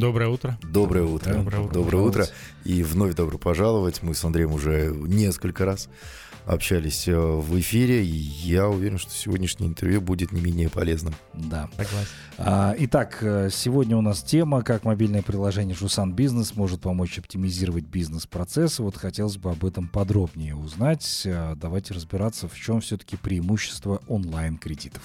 Доброе 0.00 0.30
утро. 0.30 0.58
Доброе 0.62 1.04
утро. 1.04 1.34
Доброе 1.34 1.60
утро. 1.60 1.74
Доброе 1.74 1.98
утро. 1.98 2.26
И 2.64 2.82
вновь 2.82 3.14
добро 3.14 3.36
пожаловать. 3.36 4.02
Мы 4.02 4.14
с 4.14 4.24
Андреем 4.24 4.54
уже 4.54 4.94
несколько 4.94 5.66
раз 5.66 5.90
общались 6.46 7.06
э, 7.06 7.14
в 7.14 7.60
эфире. 7.60 8.02
И 8.02 8.08
я 8.08 8.66
уверен, 8.66 8.96
что 8.96 9.10
сегодняшнее 9.10 9.68
интервью 9.68 10.00
будет 10.00 10.32
не 10.32 10.40
менее 10.40 10.70
полезным. 10.70 11.14
Да. 11.34 11.68
Согласен. 11.72 12.08
А, 12.38 12.74
итак, 12.78 13.18
э, 13.20 13.50
сегодня 13.52 13.94
у 13.94 14.00
нас 14.00 14.22
тема, 14.22 14.62
как 14.62 14.84
мобильное 14.84 15.20
приложение 15.20 15.76
Жусан 15.76 16.14
Бизнес 16.14 16.56
может 16.56 16.80
помочь 16.80 17.18
оптимизировать 17.18 17.84
бизнес-процессы. 17.84 18.82
Вот 18.82 18.96
хотелось 18.96 19.36
бы 19.36 19.50
об 19.50 19.66
этом 19.66 19.86
подробнее 19.86 20.56
узнать. 20.56 21.24
А, 21.26 21.56
давайте 21.56 21.92
разбираться, 21.92 22.48
в 22.48 22.58
чем 22.58 22.80
все-таки 22.80 23.18
преимущество 23.18 24.00
онлайн-кредитов. 24.08 25.02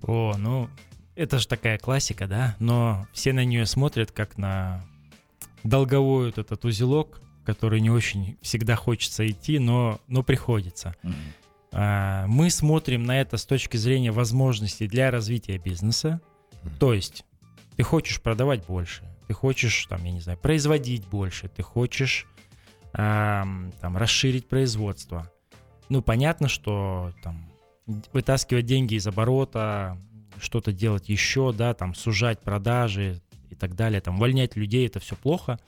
О, 0.00 0.34
ну, 0.38 0.70
это 1.14 1.38
же 1.38 1.48
такая 1.48 1.78
классика, 1.78 2.26
да, 2.26 2.56
но 2.58 3.06
все 3.12 3.32
на 3.32 3.44
нее 3.44 3.66
смотрят 3.66 4.12
как 4.12 4.38
на 4.38 4.84
долговой 5.62 6.26
вот 6.26 6.38
этот 6.38 6.64
узелок, 6.64 7.20
который 7.44 7.80
не 7.80 7.90
очень 7.90 8.38
всегда 8.42 8.76
хочется 8.76 9.26
идти, 9.26 9.58
но, 9.58 10.00
но 10.06 10.22
приходится. 10.22 10.94
Mm-hmm. 11.02 11.14
А, 11.72 12.26
мы 12.26 12.50
смотрим 12.50 13.04
на 13.04 13.20
это 13.20 13.36
с 13.36 13.44
точки 13.44 13.76
зрения 13.76 14.12
возможностей 14.12 14.86
для 14.86 15.10
развития 15.10 15.58
бизнеса. 15.58 16.20
Mm-hmm. 16.64 16.78
То 16.78 16.94
есть 16.94 17.24
ты 17.76 17.82
хочешь 17.82 18.20
продавать 18.20 18.64
больше, 18.66 19.04
ты 19.26 19.34
хочешь, 19.34 19.86
там, 19.86 20.04
я 20.04 20.12
не 20.12 20.20
знаю, 20.20 20.38
производить 20.38 21.06
больше, 21.06 21.48
ты 21.48 21.62
хочешь 21.62 22.26
а, 22.92 23.46
там, 23.80 23.96
расширить 23.96 24.48
производство. 24.48 25.30
Ну, 25.88 26.02
понятно, 26.02 26.48
что 26.48 27.12
там 27.22 27.50
вытаскивать 28.12 28.66
деньги 28.66 28.94
из 28.94 29.06
оборота, 29.06 29.98
что-то 30.40 30.72
делать 30.72 31.08
еще, 31.08 31.52
да, 31.52 31.74
там 31.74 31.94
сужать 31.94 32.40
продажи 32.40 33.20
и 33.50 33.54
так 33.54 33.74
далее, 33.74 34.00
там 34.00 34.16
увольнять 34.16 34.56
людей, 34.56 34.86
это 34.86 35.00
все 35.00 35.16
плохо. 35.16 35.58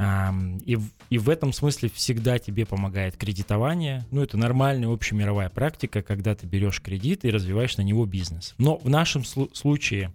И, 0.00 0.78
и 1.10 1.18
в 1.18 1.28
этом 1.28 1.52
смысле 1.52 1.90
всегда 1.92 2.38
тебе 2.38 2.64
помогает 2.66 3.16
кредитование. 3.16 4.06
Ну, 4.12 4.22
это 4.22 4.36
нормальная 4.36 4.88
общемировая 4.88 5.48
практика, 5.48 6.02
когда 6.02 6.36
ты 6.36 6.46
берешь 6.46 6.80
кредит 6.80 7.24
и 7.24 7.30
развиваешь 7.30 7.76
на 7.78 7.82
него 7.82 8.06
бизнес. 8.06 8.54
Но 8.58 8.76
в 8.76 8.88
нашем 8.88 9.24
случае, 9.24 10.12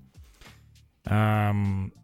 да 1.03 1.53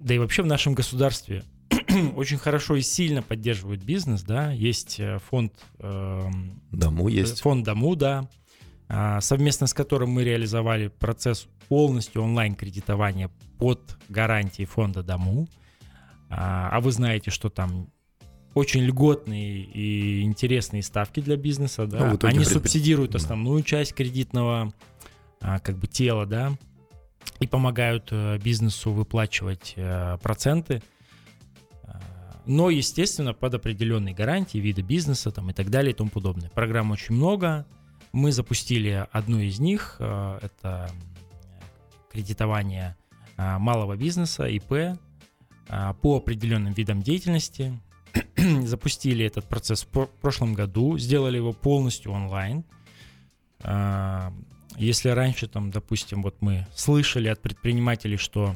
и 0.10 0.18
вообще 0.18 0.44
в 0.44 0.48
нашем 0.48 0.74
государстве, 0.74 1.46
очень 2.16 2.38
хорошо 2.38 2.76
и 2.76 2.82
сильно 2.82 3.22
поддерживают 3.22 3.84
бизнес, 3.84 4.24
да, 4.24 4.52
есть 4.52 5.00
э, 5.00 5.20
фонд... 5.30 5.54
Дому 5.80 7.08
есть. 7.08 7.42
Фонд 7.42 7.64
Дому, 7.64 7.96
да, 7.96 8.28
а, 8.88 9.22
совместно 9.22 9.68
с 9.68 9.74
которым 9.74 10.10
мы 10.10 10.24
реализовали 10.24 10.88
процесс 10.88 11.48
полностью 11.70 12.24
онлайн-кредитования 12.24 13.30
под 13.58 13.98
гарантией 14.10 14.66
фонда 14.66 15.04
Дому. 15.04 15.48
А, 16.30 16.70
а 16.72 16.82
вы 16.82 16.92
знаете, 16.92 17.32
что 17.32 17.50
там 17.50 17.90
очень 18.56 18.82
льготные 18.82 19.62
и 19.64 20.24
интересные 20.24 20.84
ставки 20.84 21.22
для 21.22 21.38
бизнеса, 21.38 21.86
да. 21.86 22.00
Ну, 22.00 22.20
Они 22.28 22.40
пред... 22.40 22.48
субсидируют 22.48 23.16
основную 23.16 23.64
часть 23.64 23.94
кредитного 23.94 24.74
а, 25.40 25.60
как 25.60 25.78
бы 25.78 25.88
тела, 25.88 26.26
да, 26.26 26.58
и 27.40 27.48
помогают 27.48 28.10
э, 28.12 28.38
бизнесу 28.40 28.92
выплачивать 28.92 29.74
э, 29.76 30.18
проценты. 30.22 30.82
Но, 32.46 32.72
естественно, 32.72 33.34
под 33.34 33.54
определенные 33.54 34.16
гарантии 34.16 34.58
вида 34.58 34.82
бизнеса 34.82 35.30
там, 35.30 35.52
и 35.52 35.54
так 35.54 35.70
далее 35.70 35.92
и 35.92 35.96
тому 35.96 36.10
подобное. 36.10 36.50
Программ 36.50 36.90
очень 36.90 37.14
много. 37.14 37.68
Мы 38.12 38.32
запустили 38.32 39.08
одну 39.12 39.38
из 39.40 39.60
них. 39.60 39.98
Э, 40.00 40.40
это 40.42 40.90
кредитование 42.12 42.96
малого 43.38 43.96
бизнеса, 43.96 44.48
ИП, 44.48 45.00
по 46.02 46.18
определенным 46.18 46.74
видам 46.74 47.02
деятельности. 47.02 47.80
Запустили 48.66 49.24
этот 49.26 49.48
процесс 49.48 49.86
в 49.92 50.08
прошлом 50.22 50.54
году, 50.54 50.98
сделали 50.98 51.38
его 51.38 51.54
полностью 51.54 52.12
онлайн. 52.12 52.66
Если 54.78 55.10
раньше, 55.10 55.48
там, 55.48 55.72
допустим, 55.72 56.24
вот 56.24 56.38
мы 56.42 56.66
слышали 56.74 57.28
от 57.28 57.42
предпринимателей, 57.42 58.18
что 58.18 58.56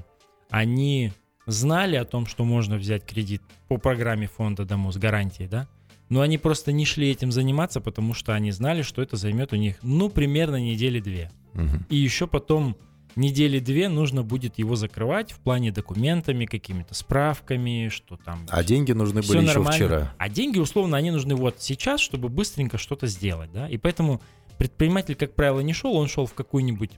они 0.49 1.11
знали 1.45 1.95
о 1.95 2.05
том, 2.05 2.25
что 2.25 2.45
можно 2.45 2.78
взять 2.78 3.05
кредит 3.05 3.41
по 3.67 3.78
программе 3.78 4.28
фонда 4.28 4.66
дому 4.66 4.91
с 4.91 4.97
гарантией, 4.97 5.47
да, 5.47 5.67
но 6.09 6.22
они 6.22 6.38
просто 6.38 6.72
не 6.72 6.85
шли 6.85 7.09
этим 7.09 7.31
заниматься, 7.31 7.81
потому 7.81 8.13
что 8.13 8.33
они 8.33 8.51
знали, 8.51 8.81
что 8.81 9.01
это 9.01 9.17
займет 9.17 9.51
у 9.51 9.55
них, 9.55 9.78
ну, 9.81 10.09
примерно 10.09 10.57
недели 10.57 10.99
две. 10.99 11.31
Угу. 11.53 11.85
И 11.89 11.95
еще 11.97 12.28
потом 12.28 12.78
недели 13.16 13.59
две 13.59 13.90
нужно 13.90 14.24
будет 14.24 14.57
его 14.57 14.75
закрывать 14.75 15.31
в 15.31 15.40
плане 15.40 15.72
документами, 15.72 16.46
какими-то 16.46 16.94
справками, 16.94 17.90
что 17.90 18.18
там. 18.18 18.46
А 18.50 18.63
деньги 18.63 18.91
нужны 18.91 19.22
были 19.22 19.38
еще 19.38 19.47
нормально. 19.47 19.72
вчера. 19.72 20.16
А 20.18 20.29
деньги, 20.29 20.59
условно, 20.59 20.97
они 20.97 21.12
нужны 21.12 21.35
вот 21.35 21.56
сейчас, 21.59 22.00
чтобы 22.00 22.29
быстренько 22.29 22.78
что-то 22.78 23.07
сделать, 23.07 23.52
да. 23.52 23.68
И 23.69 23.78
поэтому 23.78 24.22
предприниматель, 24.57 25.16
как 25.16 25.35
правило, 25.35 25.59
не 25.59 25.73
шел, 25.73 25.96
он 25.96 26.07
шел 26.07 26.25
в 26.25 26.34
какую-нибудь 26.34 26.91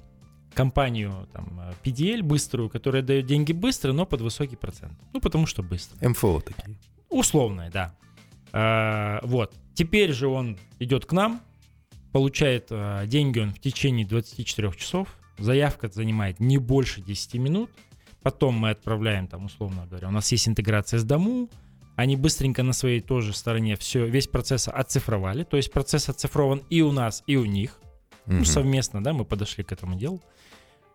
компанию 0.54 1.28
там, 1.34 1.62
PDL 1.84 2.24
быструю, 2.24 2.70
которая 2.70 3.04
дает 3.04 3.26
деньги 3.26 3.52
быстро, 3.52 3.92
но 3.92 4.06
под 4.06 4.22
высокий 4.22 4.56
процент. 4.56 4.94
Ну, 5.14 5.20
потому 5.20 5.46
что 5.46 5.62
быстро. 5.62 6.08
МФО 6.08 6.42
такие. 6.42 6.78
Условное, 7.10 7.70
да. 7.70 7.96
А, 8.52 9.20
вот. 9.24 9.54
Теперь 9.74 10.14
же 10.14 10.28
он 10.28 10.58
идет 10.80 11.06
к 11.06 11.12
нам, 11.12 11.42
получает 12.14 12.68
а, 12.72 13.06
деньги 13.06 13.40
он 13.40 13.54
в 13.54 13.60
течение 13.60 14.08
24 14.08 14.72
часов, 14.74 15.10
Заявка 15.38 15.90
занимает 15.90 16.40
не 16.40 16.58
больше 16.58 17.02
10 17.02 17.36
минут. 17.36 17.72
Потом 18.22 18.56
мы 18.56 18.72
отправляем, 18.72 19.28
там, 19.28 19.46
условно 19.46 19.86
говоря, 19.86 20.08
у 20.08 20.12
нас 20.12 20.32
есть 20.32 20.48
интеграция 20.48 21.00
с 21.00 21.04
Дому. 21.04 21.50
Они 21.96 22.16
быстренько 22.16 22.64
на 22.64 22.74
своей 22.74 23.00
тоже 23.00 23.34
стороне 23.34 23.76
все, 23.76 24.06
весь 24.06 24.28
процесс 24.28 24.68
оцифровали. 24.68 25.44
То 25.44 25.58
есть 25.58 25.72
процесс 25.72 26.10
оцифрован 26.10 26.64
и 26.70 26.82
у 26.82 26.92
нас, 26.92 27.24
и 27.28 27.36
у 27.36 27.46
них. 27.46 27.80
Угу. 28.26 28.36
Ну, 28.36 28.46
совместно, 28.46 29.04
да, 29.04 29.14
мы 29.14 29.26
подошли 29.26 29.64
к 29.64 29.72
этому 29.72 29.96
делу. 29.96 30.22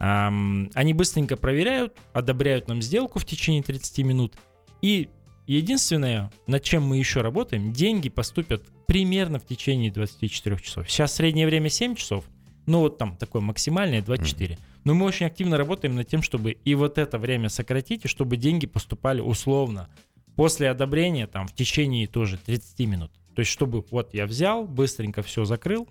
Um, 0.00 0.70
они 0.74 0.94
быстренько 0.94 1.36
проверяют, 1.36 1.96
одобряют 2.14 2.68
нам 2.68 2.80
сделку 2.80 3.18
в 3.18 3.24
течение 3.26 3.62
30 3.62 3.98
минут. 3.98 4.34
И 4.80 5.10
единственное, 5.46 6.32
над 6.46 6.62
чем 6.62 6.84
мы 6.84 6.96
еще 6.96 7.20
работаем, 7.20 7.72
деньги 7.72 8.08
поступят 8.08 8.62
примерно 8.86 9.38
в 9.38 9.46
течение 9.46 9.92
24 9.92 10.58
часов. 10.58 10.90
Сейчас 10.90 11.14
среднее 11.14 11.46
время 11.46 11.68
7 11.68 11.94
часов. 11.94 12.24
Ну, 12.70 12.80
вот 12.80 12.98
там 12.98 13.16
такое 13.16 13.42
максимальное 13.42 14.00
24. 14.00 14.54
Mm-hmm. 14.54 14.58
Но 14.84 14.94
мы 14.94 15.06
очень 15.06 15.26
активно 15.26 15.56
работаем 15.56 15.96
над 15.96 16.06
тем, 16.06 16.22
чтобы 16.22 16.52
и 16.52 16.74
вот 16.76 16.98
это 16.98 17.18
время 17.18 17.48
сократить, 17.48 18.04
и 18.04 18.08
чтобы 18.08 18.36
деньги 18.36 18.66
поступали 18.66 19.20
условно 19.20 19.88
после 20.36 20.70
одобрения 20.70 21.26
там 21.26 21.48
в 21.48 21.54
течение 21.54 22.06
тоже 22.06 22.38
30 22.38 22.78
минут. 22.86 23.10
То 23.34 23.40
есть, 23.40 23.50
чтобы 23.50 23.84
вот 23.90 24.14
я 24.14 24.24
взял, 24.24 24.68
быстренько 24.68 25.22
все 25.22 25.44
закрыл, 25.44 25.88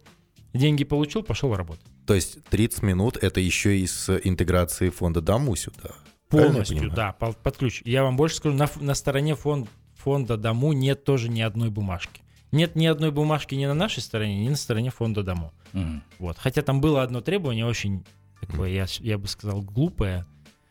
деньги 0.54 0.86
получил, 0.86 1.22
пошел 1.22 1.54
работать. 1.54 1.86
То 2.08 2.14
есть 2.14 2.42
30 2.46 2.84
минут 2.84 3.18
это 3.18 3.42
еще 3.42 3.78
и 3.78 3.86
с 3.86 4.18
интеграцией 4.24 4.90
фонда 4.90 5.20
Даму 5.20 5.58
сюда? 5.58 5.96
Полностью, 6.30 6.90
да, 6.92 7.12
под 7.12 7.58
ключ. 7.58 7.82
Я 7.84 8.04
вам 8.04 8.16
больше 8.16 8.38
скажу, 8.38 8.56
на, 8.56 8.70
на 8.80 8.96
стороне 8.96 9.36
фонд, 9.36 9.68
фонда 9.96 10.38
Даму 10.38 10.72
нет 10.72 11.04
тоже 11.04 11.28
ни 11.28 11.42
одной 11.42 11.72
бумажки. 11.72 12.22
Нет 12.52 12.76
ни 12.76 12.86
одной 12.86 13.12
бумажки 13.12 13.56
ни 13.56 13.66
на 13.66 13.74
нашей 13.74 14.02
стороне, 14.02 14.44
ни 14.44 14.50
на 14.50 14.56
стороне 14.56 14.90
фонда 14.90 15.24
Даму. 15.24 15.54
Угу. 15.74 16.02
Вот. 16.20 16.38
Хотя 16.38 16.62
там 16.62 16.82
было 16.82 17.04
одно 17.04 17.22
требование 17.22 17.66
очень 17.66 18.06
такое, 18.40 18.70
я, 18.70 18.86
я 19.00 19.18
бы 19.18 19.28
сказал, 19.28 19.62
глупое. 19.62 20.26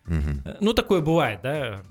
Угу. 0.07 0.57
Ну, 0.61 0.73
такое 0.73 1.01
бывает, 1.01 1.41
да. 1.43 1.83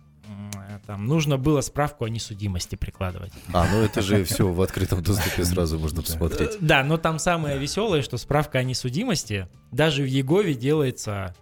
Там 0.85 1.05
нужно 1.05 1.37
было 1.37 1.61
справку 1.61 2.05
о 2.05 2.09
несудимости 2.09 2.75
прикладывать. 2.75 3.31
А, 3.53 3.67
ну 3.71 3.81
это 3.81 4.01
же 4.01 4.23
все 4.23 4.47
в 4.47 4.61
открытом 4.61 5.01
доступе 5.01 5.43
сразу 5.43 5.79
можно 5.79 6.01
посмотреть. 6.01 6.57
Да, 6.61 6.83
но 6.83 6.97
там 6.97 7.19
самое 7.19 7.57
веселое, 7.57 8.01
что 8.01 8.17
справка 8.17 8.59
о 8.59 8.63
несудимости 8.63 9.47
даже 9.71 10.03
в 10.03 10.05
Егове 10.05 10.53
делается 10.53 11.35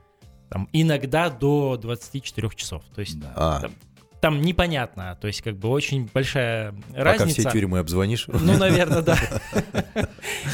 там, 0.50 0.70
иногда 0.74 1.30
до 1.30 1.78
24 1.78 2.50
часов. 2.56 2.84
То 2.94 3.02
есть 3.02 3.20
да. 3.20 3.60
там, 3.62 3.74
там 4.22 4.42
непонятно, 4.42 5.18
то 5.20 5.28
есть 5.28 5.42
как 5.42 5.58
бы 5.58 5.70
очень 5.70 6.10
большая 6.14 6.72
Пока 6.90 7.04
разница. 7.04 7.38
Пока 7.38 7.50
все 7.50 7.60
тюрьмы 7.60 7.80
обзвонишь. 7.80 8.28
Ну, 8.28 8.58
наверное, 8.58 9.02
да. 9.02 9.18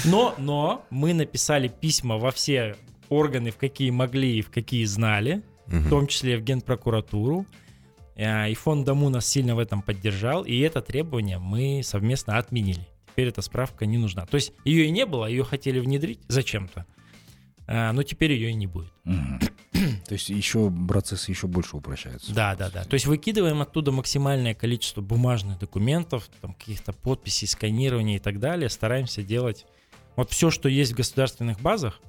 Но, 0.05 0.35
но 0.37 0.85
мы 0.89 1.13
написали 1.13 1.67
письма 1.67 2.17
во 2.17 2.31
все 2.31 2.75
органы, 3.09 3.51
в 3.51 3.57
какие 3.57 3.89
могли 3.91 4.39
и 4.39 4.41
в 4.41 4.49
какие 4.49 4.85
знали, 4.85 5.41
в 5.67 5.89
том 5.89 6.07
числе 6.07 6.37
в 6.37 6.41
Генпрокуратуру. 6.41 7.45
Э, 8.15 8.49
и 8.49 8.55
фонд 8.55 8.85
Дому 8.85 9.09
нас 9.09 9.25
сильно 9.25 9.55
в 9.55 9.59
этом 9.59 9.81
поддержал, 9.81 10.43
и 10.43 10.59
это 10.59 10.81
требование 10.81 11.39
мы 11.39 11.81
совместно 11.83 12.37
отменили. 12.37 12.87
Теперь 13.07 13.27
эта 13.29 13.41
справка 13.41 13.85
не 13.85 13.97
нужна. 13.97 14.25
То 14.25 14.35
есть 14.35 14.53
ее 14.63 14.85
и 14.85 14.91
не 14.91 15.05
было, 15.05 15.25
ее 15.25 15.43
хотели 15.43 15.79
внедрить 15.79 16.19
зачем-то. 16.27 16.85
А, 17.67 17.91
но 17.93 18.03
теперь 18.03 18.33
ее 18.33 18.51
и 18.51 18.53
не 18.53 18.67
будет. 18.67 18.91
То 20.11 20.15
есть 20.15 20.27
еще 20.27 20.69
процесс 20.89 21.29
еще 21.29 21.47
больше 21.47 21.77
упрощается. 21.77 22.35
Да, 22.35 22.53
да, 22.57 22.69
да. 22.69 22.83
То 22.83 22.95
есть 22.95 23.05
выкидываем 23.05 23.61
оттуда 23.61 23.93
максимальное 23.93 24.53
количество 24.53 24.99
бумажных 24.99 25.57
документов, 25.57 26.29
там 26.41 26.53
каких-то 26.53 26.91
подписей, 26.91 27.47
сканирования 27.47 28.17
и 28.17 28.19
так 28.19 28.37
далее. 28.37 28.69
Стараемся 28.69 29.23
делать 29.23 29.65
вот 30.17 30.29
все, 30.29 30.51
что 30.51 30.67
есть 30.67 30.91
в 30.91 30.97
государственных 30.97 31.61
базах, 31.61 32.01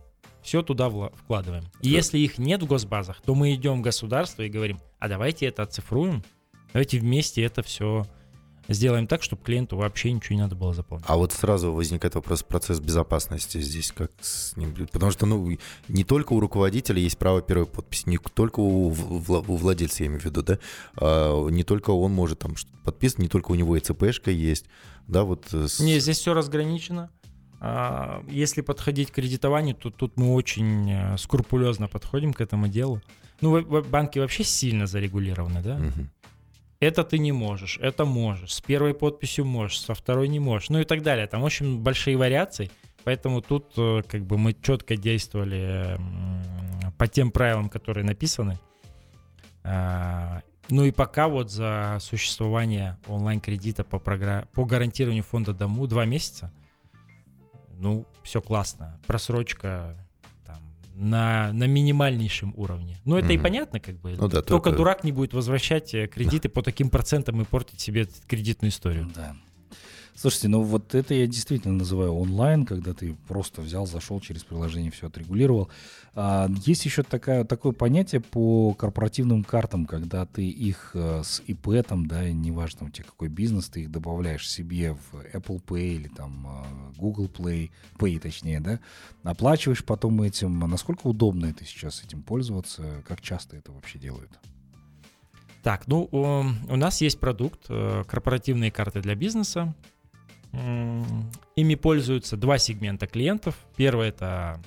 все 0.42 0.62
туда 0.62 0.90
вкладываем. 0.90 1.62
И 1.80 1.90
если 1.90 2.18
их 2.18 2.38
нет 2.38 2.64
в 2.64 2.66
госбазах, 2.66 3.22
то 3.24 3.36
мы 3.36 3.54
идем 3.54 3.78
в 3.78 3.82
государство 3.82 4.42
и 4.42 4.48
говорим, 4.48 4.80
а 4.98 5.06
давайте 5.06 5.46
это 5.46 5.62
оцифруем, 5.62 6.24
давайте 6.72 6.98
вместе 6.98 7.44
это 7.44 7.62
все 7.62 8.04
сделаем 8.68 9.06
так, 9.06 9.22
чтобы 9.22 9.42
клиенту 9.42 9.76
вообще 9.76 10.12
ничего 10.12 10.36
не 10.36 10.42
надо 10.42 10.54
было 10.54 10.72
заполнять. 10.72 11.06
А 11.08 11.16
вот 11.16 11.32
сразу 11.32 11.72
возникает 11.72 12.14
вопрос 12.14 12.42
процесс 12.42 12.80
безопасности 12.80 13.60
здесь, 13.60 13.92
как 13.92 14.10
с 14.20 14.56
ним, 14.56 14.74
потому 14.92 15.12
что 15.12 15.26
ну 15.26 15.56
не 15.88 16.04
только 16.04 16.32
у 16.32 16.40
руководителя 16.40 17.00
есть 17.00 17.18
право 17.18 17.42
первой 17.42 17.66
подписи, 17.66 18.08
не 18.08 18.18
только 18.18 18.60
у, 18.60 18.88
у 18.88 19.56
владельца, 19.56 20.04
я 20.04 20.08
имею 20.08 20.20
в 20.20 20.24
виду, 20.24 20.42
да, 20.42 20.58
а 20.96 21.48
не 21.48 21.64
только 21.64 21.90
он 21.90 22.12
может 22.12 22.40
там 22.40 22.54
подписывать, 22.84 23.22
не 23.22 23.28
только 23.28 23.52
у 23.52 23.54
него 23.54 23.76
и 23.76 23.80
ЦПшка 23.80 24.30
есть, 24.30 24.66
да, 25.08 25.24
вот. 25.24 25.52
Э, 25.52 25.68
с... 25.68 25.80
Не, 25.80 25.98
здесь 25.98 26.18
все 26.18 26.34
разграничено. 26.34 27.10
А, 27.60 28.24
если 28.28 28.60
подходить 28.60 29.10
к 29.10 29.14
кредитованию, 29.14 29.74
то 29.74 29.90
тут 29.90 30.16
мы 30.16 30.34
очень 30.34 30.90
э, 30.90 31.16
скрупулезно 31.18 31.88
подходим 31.88 32.32
к 32.32 32.40
этому 32.40 32.68
делу. 32.68 33.00
Ну, 33.40 33.60
банки 33.82 34.18
вообще 34.18 34.44
сильно 34.44 34.86
зарегулированы, 34.86 35.62
да? 35.62 35.76
Угу 35.76 36.08
это 36.82 37.04
ты 37.04 37.18
не 37.18 37.30
можешь, 37.30 37.78
это 37.80 38.04
можешь, 38.04 38.54
с 38.54 38.60
первой 38.60 38.92
подписью 38.92 39.44
можешь, 39.44 39.80
со 39.80 39.94
второй 39.94 40.26
не 40.26 40.40
можешь, 40.40 40.68
ну 40.68 40.80
и 40.80 40.84
так 40.84 41.02
далее. 41.02 41.28
Там 41.28 41.44
очень 41.44 41.78
большие 41.78 42.16
вариации, 42.16 42.72
поэтому 43.04 43.40
тут 43.40 43.72
э, 43.76 44.02
как 44.02 44.22
бы 44.24 44.36
мы 44.36 44.52
четко 44.52 44.96
действовали 44.96 45.96
по 46.98 47.06
тем 47.06 47.30
правилам, 47.30 47.68
которые 47.68 48.04
написаны. 48.04 48.58
А, 49.62 50.42
ну 50.70 50.84
и 50.84 50.90
пока 50.90 51.28
вот 51.28 51.52
за 51.52 51.98
существование 52.00 52.98
онлайн-кредита 53.06 53.84
по, 53.84 54.00
программе, 54.00 54.46
по 54.52 54.64
гарантированию 54.64 55.22
фонда 55.22 55.52
дому 55.52 55.86
два 55.86 56.04
месяца, 56.04 56.52
ну, 57.78 58.06
все 58.24 58.40
классно. 58.40 59.00
Просрочка 59.06 59.96
на, 60.94 61.52
на 61.52 61.66
минимальнейшем 61.66 62.54
уровне. 62.56 62.98
Ну, 63.04 63.16
это 63.16 63.28
mm-hmm. 63.28 63.34
и 63.34 63.38
понятно, 63.38 63.80
как 63.80 64.00
бы. 64.00 64.14
Ну, 64.18 64.28
да, 64.28 64.42
Только 64.42 64.70
то, 64.70 64.76
дурак 64.76 65.04
не 65.04 65.12
будет 65.12 65.32
возвращать 65.34 65.94
э, 65.94 66.06
кредиты 66.06 66.48
по 66.48 66.62
таким 66.62 66.90
процентам 66.90 67.40
и 67.40 67.44
портить 67.44 67.80
себе 67.80 68.08
кредитную 68.26 68.70
историю. 68.70 69.10
Да. 69.14 69.36
Слушайте, 70.14 70.48
ну 70.48 70.62
вот 70.62 70.94
это 70.94 71.14
я 71.14 71.26
действительно 71.26 71.74
называю 71.74 72.12
онлайн, 72.12 72.66
когда 72.66 72.92
ты 72.92 73.16
просто 73.28 73.62
взял, 73.62 73.86
зашел 73.86 74.20
через 74.20 74.44
приложение, 74.44 74.90
все 74.90 75.06
отрегулировал. 75.06 75.70
А, 76.14 76.50
есть 76.66 76.84
еще 76.84 77.02
такая, 77.02 77.44
такое 77.44 77.72
понятие 77.72 78.20
по 78.20 78.74
корпоративным 78.74 79.42
картам, 79.42 79.86
когда 79.86 80.26
ты 80.26 80.46
их 80.46 80.90
а, 80.94 81.22
с 81.24 81.42
ИП, 81.46 81.84
там, 81.88 82.06
да, 82.06 82.28
неважно 82.28 82.86
у 82.86 82.90
тебя 82.90 83.06
какой 83.06 83.28
бизнес, 83.28 83.68
ты 83.68 83.82
их 83.82 83.90
добавляешь 83.90 84.48
себе 84.48 84.94
в 84.94 85.14
Apple 85.32 85.64
Pay 85.64 85.94
или 85.94 86.08
там 86.08 86.46
а, 86.46 86.66
Google 86.98 87.26
Play, 87.26 87.70
Pay 87.98 88.20
точнее, 88.20 88.60
да, 88.60 88.80
оплачиваешь 89.22 89.84
потом 89.84 90.20
этим. 90.20 90.58
Насколько 90.60 91.06
удобно 91.06 91.46
это 91.46 91.64
сейчас 91.64 92.04
этим 92.04 92.22
пользоваться? 92.22 93.02
Как 93.08 93.22
часто 93.22 93.56
это 93.56 93.72
вообще 93.72 93.98
делают? 93.98 94.30
Так, 95.62 95.86
ну, 95.86 96.08
у 96.12 96.76
нас 96.76 97.00
есть 97.00 97.20
продукт, 97.20 97.66
э, 97.68 98.02
корпоративные 98.08 98.72
карты 98.72 99.00
для 99.00 99.14
бизнеса. 99.14 99.72
Ими 100.52 101.74
пользуются 101.74 102.36
два 102.36 102.58
сегмента 102.58 103.06
клиентов. 103.06 103.56
Первый 103.76 104.08
это 104.08 104.60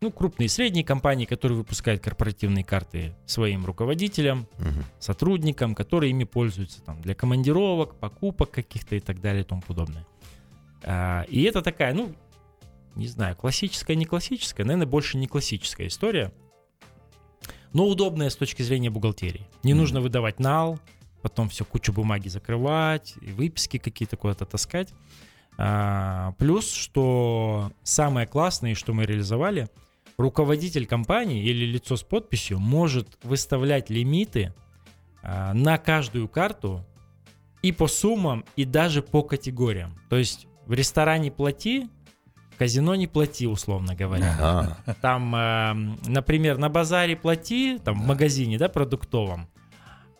ну, 0.00 0.10
крупные 0.10 0.46
и 0.46 0.48
средние 0.48 0.84
компании, 0.84 1.26
которые 1.26 1.58
выпускают 1.58 2.02
корпоративные 2.02 2.64
карты 2.64 3.14
своим 3.26 3.66
руководителям, 3.66 4.46
угу. 4.58 4.84
сотрудникам, 4.98 5.74
которые 5.74 6.10
ими 6.10 6.24
пользуются 6.24 6.82
там, 6.82 7.02
для 7.02 7.14
командировок, 7.14 7.96
покупок 7.96 8.50
каких-то 8.50 8.96
и 8.96 9.00
так 9.00 9.20
далее 9.20 9.42
и 9.42 9.44
тому 9.44 9.60
подобное. 9.60 10.06
А, 10.82 11.24
и 11.28 11.42
это 11.42 11.60
такая, 11.60 11.92
ну, 11.92 12.14
не 12.94 13.08
знаю, 13.08 13.36
классическая, 13.36 13.94
не 13.94 14.06
классическая, 14.06 14.64
наверное, 14.64 14.86
больше 14.86 15.18
не 15.18 15.26
классическая 15.26 15.86
история, 15.88 16.32
но 17.72 17.86
удобная 17.86 18.30
с 18.30 18.36
точки 18.36 18.62
зрения 18.62 18.90
бухгалтерии. 18.90 19.46
Не 19.62 19.72
mm 19.72 19.76
нужно 19.76 20.00
выдавать 20.00 20.40
нал, 20.40 20.78
потом 21.22 21.48
все 21.48 21.64
кучу 21.64 21.92
бумаги 21.92 22.28
закрывать, 22.28 23.14
и 23.20 23.32
выписки 23.32 23.78
какие-то 23.78 24.16
куда-то 24.16 24.44
таскать. 24.44 24.92
А, 25.58 26.32
плюс, 26.38 26.72
что 26.72 27.72
самое 27.82 28.26
классное, 28.26 28.74
что 28.74 28.92
мы 28.92 29.04
реализовали, 29.04 29.68
руководитель 30.16 30.86
компании 30.86 31.42
или 31.42 31.64
лицо 31.64 31.96
с 31.96 32.02
подписью 32.02 32.58
может 32.58 33.18
выставлять 33.22 33.90
лимиты 33.90 34.54
а, 35.22 35.52
на 35.52 35.78
каждую 35.78 36.28
карту 36.28 36.84
и 37.62 37.72
по 37.72 37.88
суммам, 37.88 38.44
и 38.56 38.64
даже 38.64 39.02
по 39.02 39.22
категориям. 39.22 39.98
То 40.08 40.16
есть 40.16 40.46
в 40.66 40.72
ресторане 40.72 41.30
плати, 41.30 41.88
в 42.54 42.56
казино 42.56 42.94
не 42.94 43.06
плати, 43.06 43.46
условно 43.46 43.94
говоря. 43.94 44.36
Ага. 44.38 44.94
Там, 45.00 45.34
э, 45.34 45.72
например, 46.06 46.58
на 46.58 46.68
базаре 46.68 47.16
плати, 47.16 47.78
там 47.84 48.00
в 48.00 48.06
магазине, 48.06 48.56
да, 48.56 48.68
продуктовом, 48.68 49.48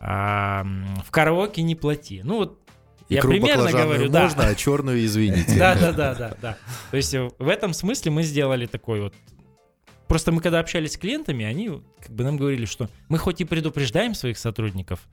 а, 0.03 0.65
в 1.05 1.11
караоке 1.11 1.61
не 1.61 1.75
плати. 1.75 2.21
Ну 2.23 2.37
вот 2.37 2.59
я 3.07 3.19
Икру 3.19 3.31
примерно 3.31 3.71
говорю, 3.71 4.09
да. 4.09 4.23
можно, 4.23 4.47
а 4.47 4.55
черную 4.55 5.05
извините. 5.05 5.59
Да, 5.59 5.75
да, 5.75 5.91
да, 5.91 6.15
да, 6.15 6.37
да. 6.41 6.57
То 6.89 6.97
есть 6.97 7.13
в 7.13 7.47
этом 7.47 7.73
смысле 7.73 8.11
мы 8.11 8.23
сделали 8.23 8.65
такой 8.65 9.01
вот. 9.01 9.13
Просто 10.07 10.31
мы 10.31 10.41
когда 10.41 10.59
общались 10.59 10.93
с 10.93 10.97
клиентами, 10.97 11.45
они 11.45 11.81
как 12.01 12.11
бы 12.11 12.23
нам 12.23 12.35
говорили, 12.35 12.65
что 12.65 12.89
мы 13.09 13.17
хоть 13.17 13.41
и 13.41 13.45
предупреждаем 13.45 14.13
своих 14.15 14.37
сотрудников, 14.37 15.07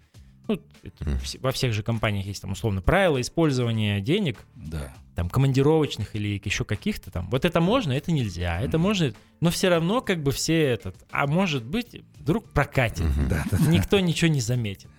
ну, 0.48 0.60
mm. 0.82 1.40
во 1.40 1.52
всех 1.52 1.72
же 1.72 1.82
компаниях 1.82 2.26
есть 2.26 2.42
там 2.42 2.52
условно 2.52 2.82
правила 2.82 3.20
использования 3.20 4.00
денег, 4.00 4.38
да. 4.56 4.92
там 5.14 5.28
командировочных 5.28 6.16
или 6.16 6.40
еще 6.42 6.64
каких-то 6.64 7.10
там. 7.10 7.28
Вот 7.30 7.44
это 7.44 7.60
можно, 7.60 7.92
это 7.92 8.10
нельзя, 8.10 8.60
mm. 8.60 8.64
это 8.64 8.78
можно, 8.78 9.12
но 9.40 9.50
все 9.50 9.68
равно 9.68 10.00
как 10.00 10.22
бы 10.22 10.32
все 10.32 10.60
этот, 10.60 10.96
а 11.10 11.26
может 11.26 11.64
быть 11.64 12.02
вдруг 12.18 12.50
прокатит, 12.50 13.06
mm-hmm. 13.06 13.28
да, 13.28 13.44
да, 13.50 13.58
никто 13.68 14.00
ничего 14.00 14.30
не 14.30 14.40
заметит. 14.40 14.90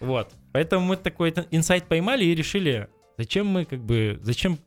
Вот, 0.00 0.32
поэтому 0.52 0.84
мы 0.84 0.96
такой 0.96 1.32
инсайт 1.50 1.88
поймали 1.88 2.24
и 2.24 2.34
решили, 2.34 2.88
зачем 3.16 3.46
мы 3.46 3.64
как 3.64 3.82
бы, 3.82 4.18
зачем 4.22 4.58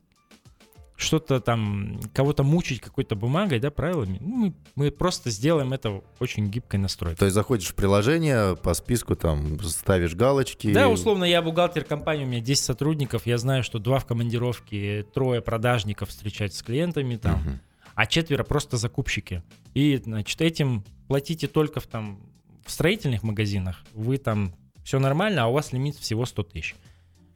что-то 0.99 1.39
там, 1.39 1.99
кого-то 2.13 2.43
мучить 2.43 2.81
какой-то 2.81 3.15
бумагой, 3.15 3.59
да, 3.59 3.71
правилами. 3.71 4.17
Ну, 4.19 4.35
мы, 4.35 4.53
мы 4.75 4.91
просто 4.91 5.29
сделаем 5.29 5.71
это 5.71 6.01
очень 6.19 6.49
гибкой 6.49 6.79
настройкой. 6.79 7.17
То 7.17 7.25
есть 7.25 7.35
заходишь 7.35 7.69
в 7.69 7.75
приложение, 7.75 8.57
по 8.57 8.73
списку 8.73 9.15
там 9.15 9.59
ставишь 9.61 10.13
галочки. 10.13 10.73
Да, 10.73 10.89
условно, 10.89 11.23
я 11.23 11.41
бухгалтер 11.41 11.85
компании, 11.85 12.25
у 12.25 12.27
меня 12.27 12.41
10 12.41 12.63
сотрудников, 12.63 13.25
я 13.25 13.37
знаю, 13.37 13.63
что 13.63 13.79
два 13.79 13.99
в 13.99 14.05
командировке, 14.05 15.03
трое 15.13 15.41
продажников 15.41 16.09
встречать 16.09 16.53
с 16.53 16.61
клиентами 16.61 17.15
там, 17.15 17.35
угу. 17.35 17.59
а 17.95 18.05
четверо 18.05 18.43
просто 18.43 18.75
закупщики. 18.75 19.41
И, 19.73 20.01
значит, 20.03 20.41
этим 20.41 20.83
платите 21.07 21.47
только 21.47 21.79
в, 21.79 21.87
там, 21.87 22.19
в 22.65 22.71
строительных 22.71 23.23
магазинах, 23.23 23.77
вы 23.93 24.17
там 24.17 24.53
все 24.83 24.99
нормально, 24.99 25.45
а 25.45 25.47
у 25.47 25.53
вас 25.53 25.71
лимит 25.71 25.95
всего 25.95 26.25
100 26.25 26.43
тысяч 26.43 26.75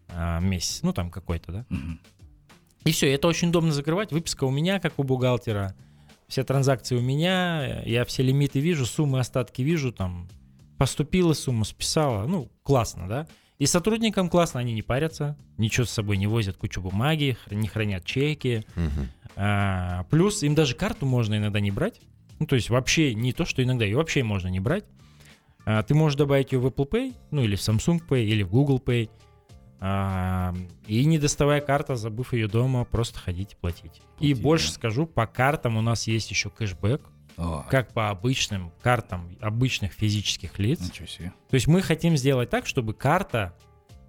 а, 0.09 0.41
месяц, 0.41 0.81
ну 0.83 0.91
там 0.91 1.09
какой-то, 1.09 1.51
да. 1.53 1.65
Угу. 1.69 1.97
И 2.85 2.91
все, 2.91 3.13
это 3.13 3.27
очень 3.27 3.49
удобно 3.49 3.71
закрывать. 3.71 4.11
Выписка 4.11 4.43
у 4.43 4.51
меня, 4.51 4.79
как 4.79 4.93
у 4.97 5.03
бухгалтера. 5.03 5.75
Все 6.27 6.43
транзакции 6.43 6.95
у 6.95 7.01
меня, 7.01 7.83
я 7.85 8.05
все 8.05 8.23
лимиты 8.23 8.59
вижу, 8.59 8.85
суммы, 8.85 9.19
остатки 9.19 9.61
вижу, 9.61 9.91
там, 9.91 10.27
поступила 10.77 11.33
сумма, 11.33 11.63
списала, 11.63 12.25
ну, 12.25 12.49
классно, 12.63 13.07
да. 13.07 13.27
И 13.59 13.65
сотрудникам 13.65 14.29
классно, 14.29 14.59
они 14.59 14.73
не 14.73 14.81
парятся, 14.81 15.37
ничего 15.57 15.85
с 15.85 15.91
собой 15.91 16.17
не 16.17 16.27
возят, 16.27 16.57
кучу 16.57 16.81
бумаги, 16.81 17.37
не 17.51 17.67
хранят 17.67 18.03
чеки. 18.03 18.65
Угу. 18.75 19.07
А, 19.35 20.05
плюс 20.09 20.43
им 20.43 20.55
даже 20.55 20.75
карту 20.75 21.05
можно 21.05 21.37
иногда 21.37 21.59
не 21.59 21.71
брать. 21.71 22.01
Ну, 22.39 22.47
то 22.47 22.55
есть 22.55 22.69
вообще 22.69 23.13
не 23.13 23.31
то, 23.31 23.45
что 23.45 23.63
иногда, 23.63 23.85
ее 23.85 23.97
вообще 23.97 24.23
можно 24.23 24.47
не 24.47 24.59
брать. 24.59 24.85
А, 25.65 25.83
ты 25.83 25.93
можешь 25.93 26.17
добавить 26.17 26.51
ее 26.51 26.59
в 26.59 26.65
Apple 26.65 26.89
Pay, 26.89 27.13
ну 27.31 27.43
или 27.43 27.55
в 27.55 27.59
Samsung 27.59 28.01
Pay, 28.05 28.25
или 28.25 28.43
в 28.43 28.49
Google 28.49 28.81
Pay. 28.83 29.09
И 29.83 31.05
не 31.05 31.19
доставая 31.19 31.59
карта, 31.59 31.97
забыв 31.97 32.31
ее 32.31 32.47
дома, 32.47 32.85
просто 32.85 33.19
ходить 33.19 33.57
платить. 33.57 34.01
И 34.19 34.33
больше 34.33 34.71
скажу, 34.71 35.05
по 35.05 35.27
картам 35.27 35.75
у 35.75 35.81
нас 35.81 36.07
есть 36.07 36.29
еще 36.29 36.49
кэшбэк. 36.49 37.01
О. 37.35 37.65
Как 37.69 37.93
по 37.93 38.09
обычным 38.09 38.71
картам 38.81 39.35
обычных 39.41 39.91
физических 39.91 40.59
лиц. 40.59 40.79
Ничего 40.79 41.07
себе. 41.07 41.33
То 41.49 41.55
есть 41.55 41.67
мы 41.67 41.81
хотим 41.81 42.15
сделать 42.15 42.49
так, 42.49 42.67
чтобы 42.67 42.93
карта 42.93 43.57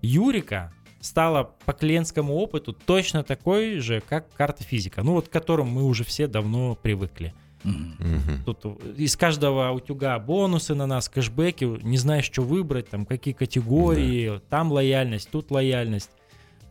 Юрика 0.02 0.72
стала 1.00 1.54
по 1.64 1.72
клиентскому 1.72 2.34
опыту 2.34 2.72
точно 2.72 3.24
такой 3.24 3.78
же, 3.78 4.00
как 4.00 4.32
карта 4.34 4.62
физика. 4.62 5.02
Ну 5.02 5.12
вот 5.12 5.28
к 5.28 5.32
которым 5.32 5.68
мы 5.68 5.84
уже 5.84 6.04
все 6.04 6.26
давно 6.26 6.74
привыкли. 6.76 7.34
Угу. 7.64 8.44
Тут 8.44 8.82
из 8.98 9.16
каждого 9.16 9.70
утюга 9.70 10.18
бонусы 10.18 10.74
на 10.74 10.86
нас, 10.86 11.08
кэшбэки, 11.08 11.64
не 11.82 11.96
знаешь, 11.96 12.26
что 12.26 12.42
выбрать, 12.42 12.90
там 12.90 13.06
какие 13.06 13.34
категории, 13.34 14.30
да. 14.30 14.42
там 14.50 14.72
лояльность, 14.72 15.30
тут 15.30 15.50
лояльность. 15.50 16.10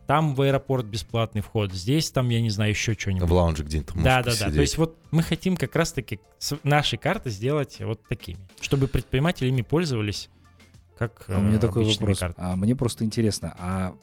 Там 0.06 0.36
в 0.36 0.42
аэропорт 0.42 0.86
бесплатный 0.86 1.42
вход, 1.42 1.74
здесь 1.74 2.12
там, 2.12 2.28
я 2.28 2.42
не 2.42 2.50
знаю, 2.50 2.72
еще 2.72 2.94
что-нибудь. 2.94 3.28
В 3.28 3.34
лаунже 3.34 3.64
где-то 3.64 3.94
Да, 3.96 4.22
да, 4.22 4.34
да. 4.38 4.52
То 4.52 4.62
есть 4.62 4.78
вот 4.78 4.98
мы 5.12 5.24
хотим 5.24 5.56
как 5.56 5.76
раз-таки 5.76 6.20
наши 6.64 6.98
карты 6.98 7.30
сделать 7.30 7.78
вот 7.80 8.02
такими, 8.08 8.38
чтобы 8.60 8.88
предприниматели 8.88 9.48
ими 9.48 9.62
пользовались 9.62 10.30
как 10.98 11.26
а 11.28 11.40
У 11.40 11.42
меня 11.42 11.60
такой 11.60 11.86
вопрос. 11.86 12.20
Карты. 12.20 12.42
А 12.42 12.56
мне 12.56 12.76
просто 12.76 13.04
интересно, 13.04 13.56
а 13.58 13.96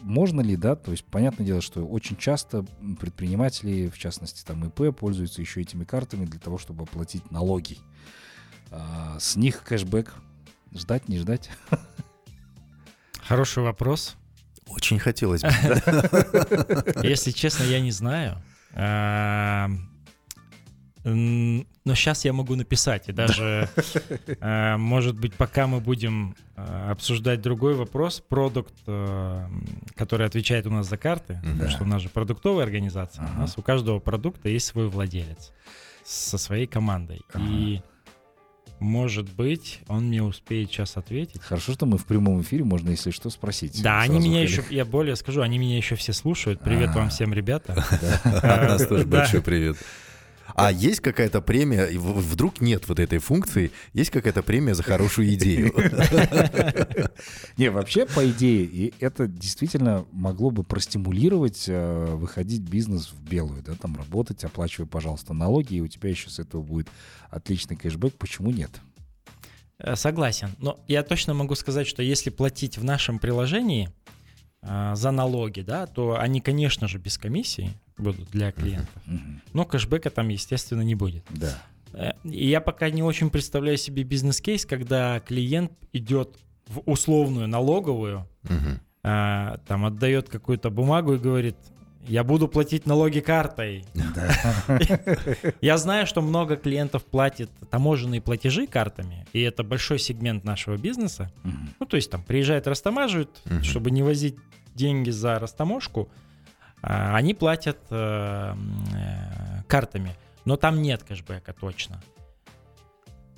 можно 0.00 0.40
ли, 0.40 0.56
да, 0.56 0.76
то 0.76 0.90
есть 0.90 1.04
понятное 1.04 1.46
дело, 1.46 1.60
что 1.60 1.86
очень 1.86 2.16
часто 2.16 2.64
предприниматели, 3.00 3.88
в 3.88 3.98
частности 3.98 4.44
там 4.44 4.66
ИП, 4.66 4.96
пользуются 4.96 5.40
еще 5.40 5.60
этими 5.60 5.84
картами 5.84 6.24
для 6.24 6.40
того, 6.40 6.58
чтобы 6.58 6.84
оплатить 6.84 7.30
налоги. 7.30 7.78
А, 8.70 9.16
с 9.18 9.36
них 9.36 9.62
кэшбэк 9.62 10.14
ждать, 10.74 11.08
не 11.08 11.18
ждать? 11.18 11.50
Хороший 13.22 13.62
вопрос. 13.62 14.16
Очень 14.66 14.98
хотелось 14.98 15.42
бы. 15.42 15.48
Если 17.02 17.30
честно, 17.30 17.64
я 17.64 17.80
не 17.80 17.90
знаю. 17.90 18.42
А, 21.04 21.08
но 21.08 21.94
сейчас 21.94 22.24
я 22.24 22.32
могу 22.32 22.54
написать, 22.54 23.08
и 23.08 23.12
даже, 23.12 23.68
а, 24.40 24.76
может 24.78 25.18
быть, 25.18 25.34
пока 25.34 25.66
мы 25.66 25.80
будем 25.80 26.34
а, 26.56 26.90
обсуждать 26.92 27.40
другой 27.40 27.74
вопрос, 27.74 28.22
продукт, 28.26 28.74
который 29.94 30.26
отвечает 30.26 30.66
у 30.66 30.70
нас 30.70 30.88
за 30.88 30.96
карты, 30.96 31.40
потому 31.42 31.70
что 31.70 31.84
у 31.84 31.86
нас 31.86 32.02
же 32.02 32.08
продуктовая 32.08 32.64
организация, 32.64 33.26
у 33.36 33.40
нас 33.40 33.56
у 33.56 33.62
каждого 33.62 33.98
продукта 33.98 34.48
есть 34.48 34.66
свой 34.66 34.88
владелец 34.88 35.52
со 36.04 36.38
своей 36.38 36.66
командой. 36.66 37.20
И 37.38 37.82
может 38.80 39.28
быть, 39.34 39.80
он 39.88 40.04
мне 40.04 40.22
успеет 40.22 40.70
сейчас 40.70 40.96
ответить. 40.96 41.42
Хорошо, 41.42 41.72
что 41.72 41.84
мы 41.86 41.98
в 41.98 42.06
прямом 42.06 42.42
эфире, 42.42 42.64
можно, 42.64 42.90
если 42.90 43.10
что, 43.10 43.28
спросить. 43.28 43.82
Да, 43.82 44.00
они 44.02 44.20
меня 44.20 44.40
еще, 44.40 44.62
я 44.70 44.84
более 44.84 45.16
скажу, 45.16 45.42
они 45.42 45.58
меня 45.58 45.76
еще 45.76 45.96
все 45.96 46.12
слушают. 46.12 46.60
Привет 46.60 46.94
вам 46.94 47.10
всем, 47.10 47.32
ребята. 47.32 47.84
Нас 48.24 48.86
тоже 48.86 49.04
большой 49.04 49.42
привет. 49.42 49.76
А 50.58 50.72
есть 50.72 51.00
какая-то 51.00 51.40
премия, 51.40 51.86
вдруг 51.96 52.60
нет 52.60 52.88
вот 52.88 52.98
этой 52.98 53.18
функции, 53.18 53.70
есть 53.92 54.10
какая-то 54.10 54.42
премия 54.42 54.74
за 54.74 54.82
хорошую 54.82 55.32
идею? 55.34 55.72
Не, 57.56 57.70
вообще, 57.70 58.06
по 58.06 58.28
идее, 58.28 58.92
это 58.98 59.28
действительно 59.28 60.04
могло 60.10 60.50
бы 60.50 60.64
простимулировать 60.64 61.66
э, 61.68 62.06
выходить 62.16 62.62
бизнес 62.62 63.12
в 63.12 63.20
белую, 63.22 63.62
да, 63.62 63.74
там 63.74 63.96
работать, 63.96 64.42
оплачивай, 64.42 64.88
пожалуйста, 64.88 65.32
налоги, 65.32 65.74
и 65.74 65.80
у 65.80 65.86
тебя 65.86 66.10
еще 66.10 66.28
с 66.28 66.40
этого 66.40 66.62
будет 66.62 66.88
отличный 67.30 67.76
кэшбэк. 67.76 68.14
Почему 68.14 68.50
нет? 68.50 68.70
Э, 69.78 69.94
согласен. 69.94 70.56
Но 70.58 70.80
я 70.88 71.04
точно 71.04 71.34
могу 71.34 71.54
сказать, 71.54 71.86
что 71.86 72.02
если 72.02 72.30
платить 72.30 72.78
в 72.78 72.84
нашем 72.84 73.20
приложении 73.20 73.90
за 74.62 75.10
налоги, 75.12 75.60
да, 75.60 75.86
то 75.86 76.18
они, 76.18 76.40
конечно 76.40 76.88
же, 76.88 76.98
без 76.98 77.16
комиссии 77.16 77.70
будут 77.96 78.30
для 78.30 78.52
клиентов. 78.52 79.02
Но 79.52 79.64
кэшбэка 79.64 80.10
там, 80.10 80.28
естественно, 80.28 80.82
не 80.82 80.94
будет. 80.94 81.24
Да. 81.30 81.62
Э, 81.92 82.12
и 82.24 82.48
я 82.48 82.60
пока 82.60 82.90
не 82.90 83.02
очень 83.02 83.30
представляю 83.30 83.76
себе 83.76 84.02
бизнес-кейс, 84.02 84.66
когда 84.66 85.20
клиент 85.20 85.72
идет 85.92 86.36
в 86.66 86.82
условную 86.84 87.48
налоговую, 87.48 88.28
uh-huh. 88.44 88.80
а, 89.02 89.58
там 89.66 89.86
отдает 89.86 90.28
какую-то 90.28 90.70
бумагу 90.70 91.14
и 91.14 91.18
говорит, 91.18 91.56
я 92.08 92.24
буду 92.24 92.48
платить 92.48 92.86
налоги 92.86 93.20
картой. 93.20 93.84
Я 95.60 95.76
знаю, 95.78 96.06
что 96.06 96.22
много 96.22 96.56
клиентов 96.56 97.04
платит 97.04 97.50
таможенные 97.70 98.20
платежи 98.20 98.66
картами, 98.66 99.26
и 99.32 99.40
это 99.42 99.62
большой 99.62 99.98
сегмент 99.98 100.44
нашего 100.44 100.76
бизнеса. 100.76 101.30
Ну, 101.78 101.86
то 101.86 101.96
есть 101.96 102.10
там 102.10 102.22
приезжают, 102.22 102.66
растамаживают, 102.66 103.42
чтобы 103.62 103.90
не 103.90 104.02
возить 104.02 104.36
деньги 104.74 105.10
за 105.10 105.38
растаможку, 105.38 106.08
а, 106.80 107.16
они 107.16 107.34
платят 107.34 107.78
э, 107.90 108.54
э, 108.94 109.62
картами, 109.66 110.14
но 110.44 110.56
там 110.56 110.80
нет 110.80 111.02
кэшбэка 111.02 111.52
точно. 111.52 112.00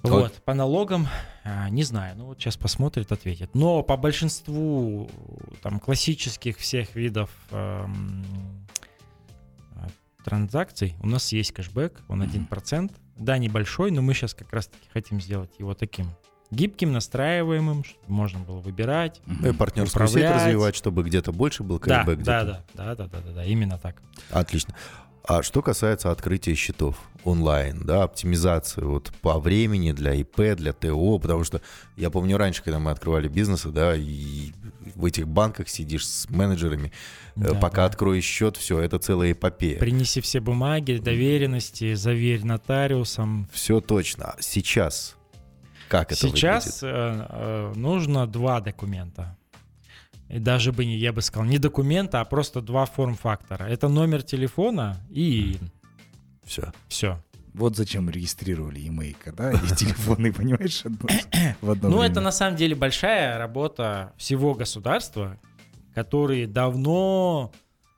Вот, 0.03 0.13
вот 0.13 0.33
по 0.45 0.55
налогам, 0.55 1.09
а, 1.45 1.69
не 1.69 1.83
знаю, 1.83 2.17
ну 2.17 2.27
вот 2.27 2.39
сейчас 2.39 2.57
посмотрит, 2.57 3.13
ответит. 3.13 3.55
Но 3.55 3.83
по 3.83 3.97
большинству 3.97 5.11
там 5.63 5.79
классических 5.79 6.57
всех 6.57 6.95
видов 6.95 7.31
эм, 7.51 8.25
транзакций 10.25 10.95
у 11.01 11.07
нас 11.07 11.33
есть 11.33 11.53
кэшбэк, 11.53 12.03
он 12.09 12.23
1%. 12.23 12.93
Да, 13.17 13.39
небольшой, 13.39 13.91
но 13.91 14.03
мы 14.03 14.15
сейчас 14.15 14.35
как 14.35 14.53
раз-таки 14.53 14.89
хотим 14.93 15.21
сделать 15.21 15.51
его 15.59 15.75
таким 15.75 16.07
гибким, 16.51 16.93
настраиваемым, 16.93 17.85
чтобы 17.85 18.05
можно 18.09 18.41
было 18.41 18.61
выбирать. 18.61 19.21
И 19.45 19.53
партнерскую 19.53 20.09
сеть 20.09 20.29
развивать, 20.31 20.75
чтобы 20.75 21.03
где-то 21.03 21.33
больше 21.33 21.63
был 21.63 21.79
кэшбэк. 21.79 22.23
Да, 22.23 22.45
да, 22.45 22.65
да, 22.75 22.95
да, 22.95 23.07
да, 23.07 23.21
да, 23.21 23.33
да, 23.33 23.45
именно 23.45 23.79
так. 23.79 24.03
Отлично. 24.31 24.75
А 25.25 25.43
что 25.43 25.63
касается 25.63 26.11
открытия 26.11 26.55
счетов 26.55 26.97
онлайн, 27.25 27.83
да, 27.85 28.05
оптимизации 28.05 28.83
вот 28.83 29.13
по 29.21 29.39
времени 29.39 29.93
для 29.93 30.15
ИП, 30.15 30.57
для 30.57 30.73
ТО, 30.73 31.19
потому 31.19 31.45
что 31.45 31.61
я 31.97 32.11
помню 32.11 32.39
раньше, 32.39 32.63
когда 32.63 32.79
мы 32.79 32.91
открывали 32.91 33.29
бизнесы, 33.29 33.69
да, 33.69 33.95
и 33.95 34.53
в 34.95 35.05
этих 35.05 35.29
банках 35.29 35.69
сидишь 35.69 36.07
с 36.07 36.29
менеджерами, 36.31 36.93
э, 37.37 37.41
да, 37.41 37.55
пока 37.55 37.83
да. 37.83 37.85
откроешь 37.87 38.25
счет, 38.25 38.57
все, 38.57 38.81
это 38.81 38.99
целая 38.99 39.33
эпопея. 39.33 39.79
Принеси 39.79 40.21
все 40.21 40.41
бумаги, 40.41 40.99
доверенности, 40.99 41.95
заверь 41.95 42.45
нотариусом. 42.45 43.49
Все 43.53 43.81
точно. 43.81 44.35
Сейчас 44.41 45.17
как 45.91 46.13
это 46.13 46.21
Сейчас 46.21 46.83
выглядит? 46.83 46.83
Э, 46.83 47.27
э, 47.29 47.73
нужно 47.75 48.27
два 48.29 48.61
документа. 48.61 49.37
Даже 50.39 50.73
бы 50.73 50.85
не, 50.85 50.97
я 50.97 51.13
бы 51.13 51.23
сказал, 51.23 51.49
не 51.49 51.59
документа, 51.59 52.21
а 52.21 52.25
просто 52.25 52.61
два 52.61 52.87
форм-фактора. 52.87 53.65
Это 53.65 53.89
номер 53.89 54.23
телефона 54.23 54.97
и... 55.11 55.59
Все. 56.45 56.73
Все. 56.89 57.23
Вот 57.53 57.77
зачем 57.77 58.09
регистрировали 58.09 58.81
e-mail, 58.81 59.17
да, 59.37 59.53
и 59.53 59.75
телефоны, 59.77 60.33
понимаешь, 60.33 60.85
в 61.61 61.71
одно 61.71 61.89
Ну, 61.91 62.03
это 62.03 62.21
на 62.21 62.31
самом 62.31 62.57
деле 62.57 62.75
большая 62.77 63.39
работа 63.39 64.13
всего 64.17 64.55
государства, 64.55 65.39
которые 65.95 66.47
давно 66.47 67.53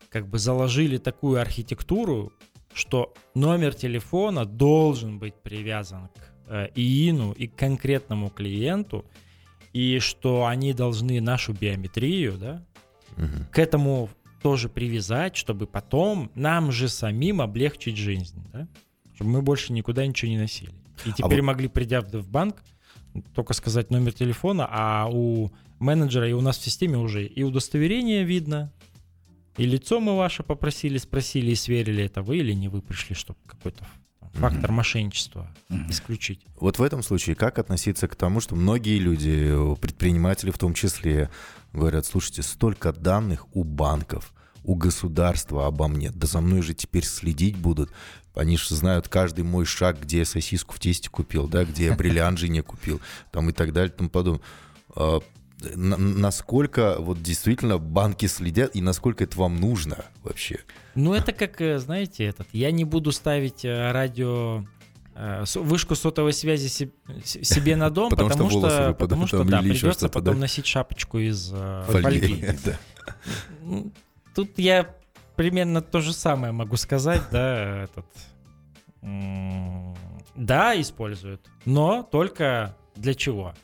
как 0.08 0.28
бы 0.28 0.38
заложили 0.38 0.98
такую 0.98 1.40
архитектуру, 1.40 2.32
что 2.72 3.12
номер 3.34 3.74
телефона 3.74 4.44
должен 4.44 5.18
быть 5.18 5.34
привязан 5.34 6.08
к 6.08 6.32
э, 6.48 6.68
ИИНу 6.74 7.32
и 7.32 7.46
к 7.46 7.56
конкретному 7.56 8.30
клиенту, 8.30 9.04
и 9.72 9.98
что 10.00 10.46
они 10.46 10.72
должны 10.72 11.20
нашу 11.20 11.52
биометрию, 11.52 12.36
да, 12.38 12.64
угу. 13.16 13.46
к 13.50 13.58
этому 13.58 14.10
тоже 14.42 14.68
привязать, 14.68 15.36
чтобы 15.36 15.66
потом 15.66 16.30
нам 16.34 16.72
же 16.72 16.88
самим 16.88 17.40
облегчить 17.40 17.96
жизнь, 17.96 18.42
да, 18.52 18.68
чтобы 19.14 19.30
мы 19.30 19.42
больше 19.42 19.72
никуда 19.72 20.06
ничего 20.06 20.30
не 20.30 20.38
носили. 20.38 20.72
И 21.06 21.10
а 21.10 21.12
теперь 21.12 21.40
а 21.40 21.44
могли, 21.44 21.68
придя 21.68 22.00
в 22.00 22.28
банк, 22.28 22.62
только 23.34 23.54
сказать 23.54 23.90
номер 23.90 24.12
телефона, 24.12 24.66
а 24.70 25.08
у 25.10 25.50
менеджера 25.78 26.28
и 26.28 26.32
у 26.32 26.40
нас 26.40 26.58
в 26.58 26.64
системе 26.64 26.98
уже 26.98 27.24
и 27.24 27.42
удостоверение 27.42 28.24
видно, 28.24 28.72
и 29.56 29.66
лицо 29.66 30.00
мы 30.00 30.16
ваше 30.16 30.42
попросили, 30.42 30.98
спросили 30.98 31.50
и 31.50 31.54
сверили, 31.54 32.04
это 32.04 32.22
вы 32.22 32.38
или 32.38 32.52
не 32.52 32.68
вы 32.68 32.80
пришли, 32.80 33.14
чтобы 33.14 33.38
какой-то 33.46 33.86
фактор 34.32 34.70
mm-hmm. 34.70 34.74
мошенничества 34.74 35.54
mm-hmm. 35.68 35.90
исключить. 35.90 36.40
Вот 36.56 36.78
в 36.78 36.82
этом 36.82 37.02
случае 37.02 37.36
как 37.36 37.58
относиться 37.58 38.08
к 38.08 38.16
тому, 38.16 38.40
что 38.40 38.54
многие 38.54 38.98
люди, 38.98 39.54
предприниматели 39.80 40.50
в 40.50 40.58
том 40.58 40.74
числе, 40.74 41.30
говорят, 41.72 42.06
слушайте, 42.06 42.42
столько 42.42 42.92
данных 42.92 43.46
у 43.54 43.64
банков, 43.64 44.32
у 44.64 44.74
государства 44.74 45.66
обо 45.66 45.88
мне, 45.88 46.10
да 46.10 46.26
за 46.26 46.40
мной 46.40 46.62
же 46.62 46.74
теперь 46.74 47.04
следить 47.04 47.56
будут. 47.56 47.90
Они 48.34 48.56
же 48.56 48.74
знают 48.74 49.08
каждый 49.08 49.44
мой 49.44 49.66
шаг, 49.66 50.00
где 50.00 50.18
я 50.18 50.24
сосиску 50.24 50.74
в 50.74 50.80
тесте 50.80 51.10
купил, 51.10 51.48
да, 51.48 51.64
где 51.64 51.86
я 51.86 51.94
бриллиант 51.94 52.38
жене 52.38 52.62
купил, 52.62 53.00
там 53.30 53.50
и 53.50 53.52
так 53.52 53.72
далее, 53.72 53.92
и 53.92 53.96
тому 53.96 54.08
подобное 54.08 54.42
а, 54.94 55.20
насколько 55.74 56.96
вот 56.98 57.22
действительно 57.22 57.78
банки 57.78 58.26
следят 58.26 58.74
и 58.74 58.80
насколько 58.80 59.24
это 59.24 59.38
вам 59.38 59.56
нужно 59.56 60.04
вообще? 60.22 60.60
Ну, 60.94 61.14
это 61.14 61.32
как, 61.32 61.60
э, 61.60 61.78
знаете, 61.78 62.24
этот, 62.24 62.48
я 62.52 62.70
не 62.70 62.84
буду 62.84 63.12
ставить 63.12 63.64
э, 63.64 63.92
радио 63.92 64.64
э, 65.14 65.44
вышку 65.54 65.94
сотовой 65.94 66.32
связи 66.32 66.68
себе 67.24 67.76
на 67.76 67.90
дом, 67.90 68.10
потому, 68.10 68.28
потому 68.28 68.50
что, 68.50 68.70
что 68.70 68.94
потому 68.94 69.26
что 69.26 69.44
да, 69.44 69.60
придется 69.60 70.08
потом 70.08 70.34
да? 70.34 70.40
носить 70.40 70.66
шапочку 70.66 71.18
из 71.18 71.52
фольги. 71.86 72.44
Да. 72.64 72.78
Тут 74.34 74.58
я 74.58 74.94
примерно 75.34 75.82
то 75.82 76.00
же 76.00 76.12
самое 76.12 76.52
могу 76.52 76.76
сказать, 76.76 77.22
да, 77.32 77.84
этот, 77.84 78.06
да, 80.36 80.80
используют, 80.80 81.50
но 81.64 82.02
только 82.04 82.76
для 82.94 83.14
чего? 83.14 83.54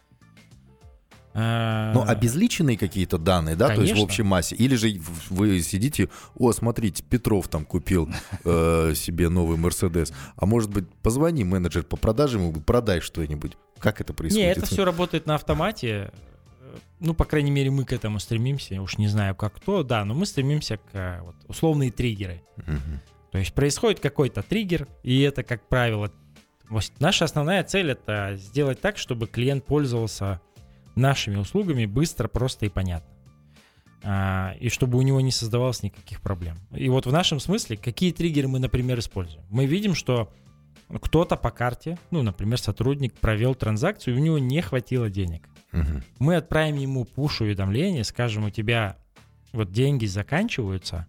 Ну, 1.38 2.04
обезличенные 2.06 2.76
какие-то 2.76 3.18
данные, 3.18 3.54
да, 3.54 3.68
Конечно. 3.68 3.84
то 3.84 3.90
есть 3.90 4.00
в 4.00 4.04
общей 4.04 4.22
массе. 4.22 4.56
Или 4.56 4.74
же 4.74 5.00
вы 5.30 5.60
сидите, 5.62 6.08
о, 6.34 6.52
смотрите, 6.52 7.02
Петров 7.02 7.48
там 7.48 7.64
купил 7.64 8.08
э, 8.44 8.92
себе 8.94 9.28
новый 9.28 9.56
Мерседес. 9.56 10.12
А 10.36 10.46
может 10.46 10.70
быть, 10.70 10.88
позвони 11.02 11.44
менеджер 11.44 11.84
по 11.84 11.96
продажам, 11.96 12.48
ему 12.48 12.60
продай 12.60 13.00
что-нибудь. 13.00 13.56
Как 13.78 14.00
это 14.00 14.12
происходит? 14.12 14.46
Не, 14.46 14.52
это 14.52 14.66
все 14.66 14.84
работает 14.84 15.26
на 15.26 15.36
автомате. 15.36 16.12
Ну, 17.00 17.14
по 17.14 17.24
крайней 17.24 17.50
мере, 17.50 17.70
мы 17.70 17.84
к 17.84 17.92
этому 17.92 18.18
стремимся. 18.18 18.74
Я 18.74 18.82
уж 18.82 18.98
не 18.98 19.08
знаю, 19.08 19.36
как 19.36 19.54
кто, 19.54 19.82
да, 19.82 20.04
но 20.04 20.14
мы 20.14 20.26
стремимся 20.26 20.78
к 20.92 21.20
вот, 21.22 21.36
условные 21.46 21.92
триггеры. 21.92 22.42
Угу. 22.56 23.00
То 23.30 23.38
есть 23.38 23.52
происходит 23.52 24.00
какой-то 24.00 24.42
триггер, 24.42 24.88
и 25.02 25.20
это, 25.20 25.42
как 25.42 25.68
правило, 25.68 26.10
наша 26.98 27.24
основная 27.24 27.62
цель 27.64 27.90
это 27.90 28.34
сделать 28.36 28.80
так, 28.80 28.98
чтобы 28.98 29.26
клиент 29.26 29.64
пользовался 29.64 30.40
нашими 30.98 31.36
услугами 31.36 31.86
быстро, 31.86 32.28
просто 32.28 32.66
и 32.66 32.68
понятно. 32.68 33.08
а, 34.04 34.54
и 34.60 34.68
чтобы 34.68 34.98
у 34.98 35.02
него 35.02 35.20
не 35.20 35.32
создавалось 35.32 35.82
никаких 35.82 36.20
проблем. 36.20 36.56
И 36.72 36.88
вот 36.88 37.06
в 37.06 37.12
нашем 37.12 37.40
смысле, 37.40 37.76
какие 37.76 38.12
триггеры 38.12 38.48
мы, 38.48 38.58
например, 38.58 38.98
используем? 38.98 39.44
Мы 39.50 39.66
видим, 39.66 39.94
что 39.94 40.32
кто-то 41.02 41.36
по 41.36 41.50
карте, 41.50 41.98
ну, 42.10 42.22
например, 42.22 42.58
сотрудник 42.58 43.14
провел 43.14 43.54
транзакцию, 43.54 44.14
и 44.14 44.18
у 44.18 44.22
него 44.22 44.38
не 44.38 44.60
хватило 44.62 45.10
денег. 45.10 45.48
Мгм. 45.72 46.02
Мы 46.18 46.36
отправим 46.36 46.76
ему 46.76 47.04
пуш-уведомление, 47.04 48.04
скажем, 48.04 48.44
у 48.44 48.50
тебя 48.50 48.96
вот 49.52 49.72
деньги 49.72 50.06
заканчиваются, 50.06 51.06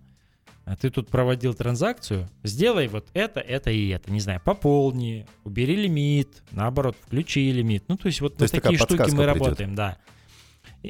ты 0.75 0.89
тут 0.89 1.09
проводил 1.09 1.53
транзакцию, 1.53 2.29
сделай 2.43 2.87
вот 2.87 3.07
это, 3.13 3.39
это 3.39 3.71
и 3.71 3.89
это. 3.89 4.11
Не 4.11 4.19
знаю, 4.19 4.41
пополни, 4.43 5.25
убери 5.43 5.75
лимит, 5.75 6.43
наоборот, 6.51 6.95
включи 7.01 7.51
лимит. 7.51 7.85
Ну, 7.87 7.97
то 7.97 8.07
есть 8.07 8.21
вот 8.21 8.35
То 8.35 8.41
на 8.41 8.43
есть 8.45 8.53
такие 8.55 8.77
штуки 8.77 9.01
мы 9.01 9.07
придет. 9.07 9.25
работаем, 9.27 9.75
да. 9.75 9.97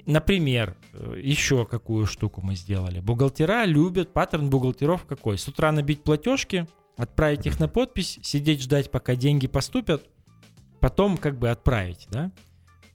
Например, 0.05 0.75
э, 0.93 1.19
еще 1.23 1.65
какую 1.65 2.05
штуку 2.05 2.41
мы 2.41 2.55
сделали. 2.55 2.99
Бухгалтера 2.99 3.65
любят, 3.65 4.13
паттерн 4.13 4.49
бухгалтеров 4.49 5.05
какой? 5.05 5.37
С 5.37 5.47
утра 5.47 5.71
набить 5.71 6.03
платежки, 6.03 6.67
отправить 6.95 7.45
их 7.47 7.59
на 7.59 7.67
подпись, 7.67 8.19
сидеть 8.21 8.61
ждать, 8.61 8.91
пока 8.91 9.15
деньги 9.15 9.47
поступят, 9.47 10.05
потом 10.79 11.17
как 11.17 11.39
бы 11.39 11.49
отправить, 11.49 12.07
да? 12.11 12.31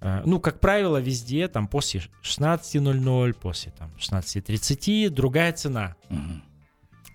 Э, 0.00 0.22
Ну, 0.24 0.38
как 0.38 0.60
правило, 0.60 0.98
везде 0.98 1.48
там 1.48 1.66
после 1.66 2.02
16.00, 2.22 3.32
после 3.34 3.72
там 3.72 3.90
16.30 3.98 5.08
другая 5.10 5.52
цена 5.52 5.96
Мгм. 6.10 6.42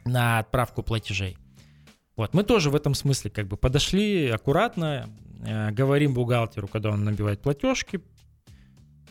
На 0.09 0.39
отправку 0.39 0.83
платежей. 0.83 1.37
Вот, 2.15 2.33
мы 2.33 2.43
тоже 2.43 2.69
в 2.69 2.75
этом 2.75 2.95
смысле 2.95 3.31
как 3.31 3.47
бы 3.47 3.55
подошли 3.55 4.27
аккуратно, 4.27 5.09
э, 5.45 5.71
говорим 5.71 6.13
бухгалтеру, 6.13 6.67
когда 6.67 6.89
он 6.89 7.05
набивает 7.05 7.41
платежки, 7.41 8.01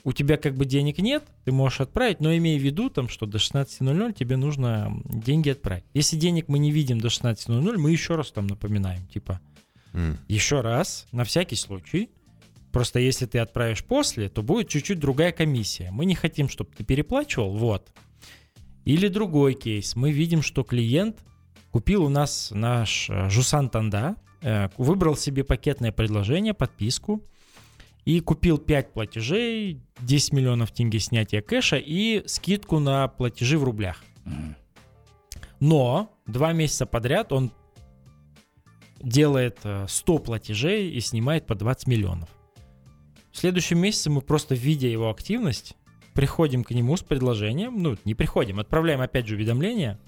у 0.05 0.13
тебя 0.13 0.37
как 0.37 0.55
бы 0.55 0.65
денег 0.65 0.99
нет, 0.99 1.25
ты 1.45 1.53
можешь 1.53 1.81
отправить, 1.81 2.21
но 2.21 2.35
имей 2.37 2.59
в 2.59 2.63
виду, 2.63 2.91
там, 2.91 3.09
что 3.09 3.27
до 3.27 3.39
16.00 3.39 4.13
тебе 4.13 4.37
нужно 4.37 5.03
деньги 5.05 5.51
отправить. 5.51 5.85
Если 5.95 6.17
денег 6.17 6.49
мы 6.49 6.59
не 6.59 6.71
видим 6.71 7.01
до 7.01 7.09
16.00, 7.09 7.77
мы 7.79 7.91
еще 7.91 8.17
раз 8.17 8.31
там 8.31 8.47
напоминаем, 8.47 9.07
типа, 9.07 9.41
М. 9.93 10.19
еще 10.29 10.61
раз, 10.61 11.07
на 11.13 11.25
всякий 11.25 11.57
случай. 11.57 12.11
Просто 12.73 13.01
если 13.01 13.27
ты 13.27 13.39
отправишь 13.39 13.85
после, 13.85 14.29
то 14.29 14.43
будет 14.43 14.69
чуть-чуть 14.69 14.99
другая 14.99 15.33
комиссия. 15.33 15.91
Мы 15.91 16.05
не 16.05 16.15
хотим, 16.15 16.49
чтобы 16.49 16.71
ты 16.77 16.85
переплачивал, 16.85 17.57
вот. 17.57 17.91
Или 18.89 19.09
другой 19.09 19.53
кейс. 19.53 19.97
Мы 19.97 20.13
видим, 20.13 20.41
что 20.41 20.65
клиент 20.65 21.23
купил 21.71 22.05
у 22.05 22.09
нас 22.09 22.51
наш 22.53 23.11
э, 23.11 23.29
Жусан 23.29 23.69
Танда, 23.69 24.17
э, 24.41 24.71
выбрал 24.79 25.15
себе 25.15 25.45
пакетное 25.45 25.93
предложение, 25.93 26.55
подписку, 26.55 27.23
и 28.07 28.21
купил 28.21 28.57
5 28.57 28.95
платежей, 28.95 29.83
10 30.01 30.33
миллионов 30.33 30.73
тенге 30.73 31.01
снятия 31.01 31.43
кэша 31.43 31.77
и 31.77 32.27
скидку 32.27 32.79
на 32.79 33.09
платежи 33.09 33.59
в 33.59 33.65
рублях. 33.65 34.03
Но 35.61 36.11
два 36.27 36.55
месяца 36.55 36.87
подряд 36.87 37.31
он 37.31 37.53
делает 39.03 39.59
э, 39.65 39.85
100 39.87 40.19
платежей 40.21 40.91
и 40.93 41.01
снимает 41.01 41.45
по 41.47 41.55
20 41.55 41.89
миллионов. 41.89 42.31
В 43.33 43.37
следующем 43.37 43.81
месяце 43.81 44.09
мы 44.09 44.23
просто, 44.23 44.55
видя 44.55 44.89
его 44.89 45.11
активность, 45.11 45.77
приходим 46.19 46.65
к 46.65 46.73
нему 46.73 46.97
с 46.97 47.03
предложением, 47.03 47.81
ну, 47.81 47.97
не 48.05 48.13
приходим, 48.13 48.59
отправляем 48.59 49.01
опять 49.01 49.29
же 49.29 49.37
уведомление, 49.37 50.01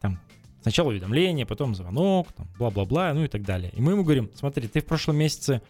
там, 0.00 0.20
сначала 0.62 0.90
уведомление, 0.90 1.44
потом 1.44 1.74
звонок, 1.74 2.28
там, 2.36 2.48
бла-бла-бла, 2.56 3.12
ну 3.14 3.24
и 3.24 3.26
так 3.26 3.42
далее. 3.42 3.72
И 3.74 3.80
мы 3.80 3.90
ему 3.90 4.04
говорим, 4.04 4.30
смотри, 4.36 4.68
ты 4.68 4.80
в 4.80 4.84
прошлом 4.84 5.16
месяце 5.16 5.60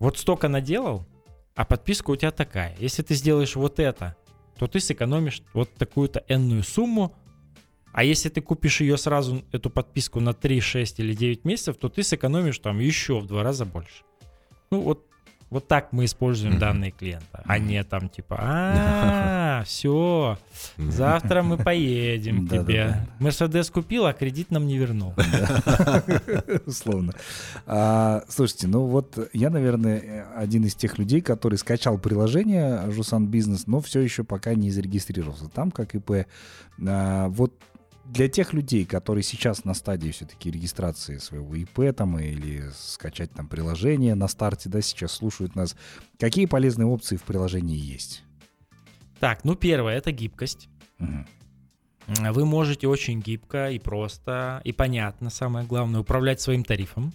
вот 0.00 0.18
столько 0.18 0.48
наделал, 0.48 1.06
а 1.54 1.64
подписка 1.64 2.10
у 2.10 2.16
тебя 2.16 2.32
такая. 2.32 2.74
Если 2.80 3.02
ты 3.02 3.14
сделаешь 3.14 3.54
вот 3.54 3.78
это, 3.78 4.16
то 4.58 4.66
ты 4.66 4.80
сэкономишь 4.80 5.42
вот 5.54 5.72
такую-то 5.74 6.24
энную 6.26 6.64
сумму, 6.64 7.14
а 7.92 8.02
если 8.02 8.30
ты 8.30 8.40
купишь 8.40 8.80
ее 8.80 8.96
сразу, 8.96 9.44
эту 9.52 9.70
подписку 9.70 10.18
на 10.18 10.32
3, 10.32 10.60
6 10.60 10.98
или 10.98 11.14
9 11.14 11.44
месяцев, 11.44 11.76
то 11.76 11.88
ты 11.88 12.02
сэкономишь 12.02 12.58
там 12.58 12.80
еще 12.80 13.20
в 13.20 13.28
два 13.28 13.44
раза 13.44 13.64
больше. 13.64 14.02
Ну 14.72 14.80
вот, 14.80 15.07
вот 15.50 15.66
так 15.68 15.92
мы 15.92 16.04
используем 16.04 16.52
Мгм. 16.54 16.60
данные 16.60 16.90
клиента, 16.90 17.42
а 17.44 17.58
не 17.58 17.82
там 17.84 18.08
типа, 18.08 18.36
а, 18.40 19.62
все, 19.64 20.38
завтра 20.76 21.42
мы 21.42 21.56
поедем 21.56 22.46
к 22.46 22.50
тебе. 22.52 23.06
Мерседес 23.18 23.70
купил, 23.70 24.06
а 24.06 24.12
кредит 24.12 24.50
нам 24.50 24.66
не 24.66 24.76
вернул. 24.76 25.14
Условно. 26.66 27.12
А, 27.66 28.22
слушайте, 28.28 28.66
ну 28.68 28.86
вот 28.86 29.18
я, 29.32 29.50
наверное, 29.50 30.26
один 30.36 30.64
из 30.64 30.74
тех 30.74 30.98
людей, 30.98 31.20
который 31.20 31.58
скачал 31.58 31.98
приложение 31.98 32.90
Жусан 32.90 33.26
Бизнес, 33.26 33.66
но 33.66 33.80
все 33.80 34.00
еще 34.00 34.24
пока 34.24 34.54
не 34.54 34.70
зарегистрировался 34.70 35.48
там, 35.48 35.70
как 35.70 35.94
ИП. 35.94 36.26
А, 36.86 37.28
вот 37.28 37.52
для 38.08 38.28
тех 38.28 38.52
людей, 38.52 38.84
которые 38.84 39.22
сейчас 39.22 39.64
на 39.64 39.74
стадии 39.74 40.10
все-таки 40.10 40.50
регистрации 40.50 41.18
своего 41.18 41.54
ИП 41.54 41.94
там 41.94 42.18
или 42.18 42.70
скачать 42.74 43.32
там 43.32 43.48
приложение 43.48 44.14
на 44.14 44.28
старте, 44.28 44.68
да, 44.68 44.80
сейчас 44.80 45.12
слушают 45.12 45.54
нас, 45.54 45.76
какие 46.18 46.46
полезные 46.46 46.86
опции 46.86 47.16
в 47.16 47.22
приложении 47.22 47.76
есть? 47.76 48.24
Так, 49.20 49.44
ну 49.44 49.54
первое, 49.54 49.96
это 49.96 50.12
гибкость. 50.12 50.68
Мгм. 50.98 51.26
Вы 52.06 52.46
можете 52.46 52.88
очень 52.88 53.20
гибко 53.20 53.70
и 53.70 53.78
просто, 53.78 54.62
и 54.64 54.72
понятно, 54.72 55.28
самое 55.28 55.66
главное, 55.66 56.00
управлять 56.00 56.40
своим 56.40 56.64
тарифом. 56.64 57.12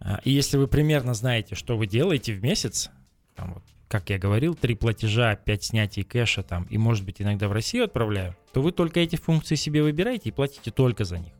А, 0.00 0.20
И 0.24 0.30
если 0.30 0.56
вы 0.56 0.68
примерно 0.68 1.12
знаете, 1.12 1.54
что 1.54 1.76
вы 1.76 1.86
делаете 1.86 2.32
в 2.32 2.42
месяц, 2.42 2.90
там 3.34 3.54
вот, 3.54 3.62
как 3.88 4.10
я 4.10 4.18
говорил, 4.18 4.54
три 4.54 4.74
платежа, 4.74 5.36
пять 5.36 5.64
снятий 5.64 6.02
кэша 6.02 6.42
там, 6.42 6.64
и, 6.64 6.78
может 6.78 7.04
быть, 7.04 7.20
иногда 7.22 7.48
в 7.48 7.52
Россию 7.52 7.84
отправляю, 7.84 8.36
то 8.52 8.62
вы 8.62 8.72
только 8.72 9.00
эти 9.00 9.16
функции 9.16 9.54
себе 9.54 9.82
выбираете 9.82 10.30
и 10.30 10.32
платите 10.32 10.70
только 10.70 11.04
за 11.04 11.18
них. 11.18 11.32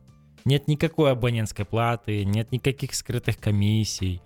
Нет 0.45 0.67
никакой 0.67 1.11
абонентской 1.11 1.65
платы, 1.65 2.23
нет 2.23 2.51
никаких 2.51 2.93
скрытых 2.93 3.37
комиссий, 3.39 4.21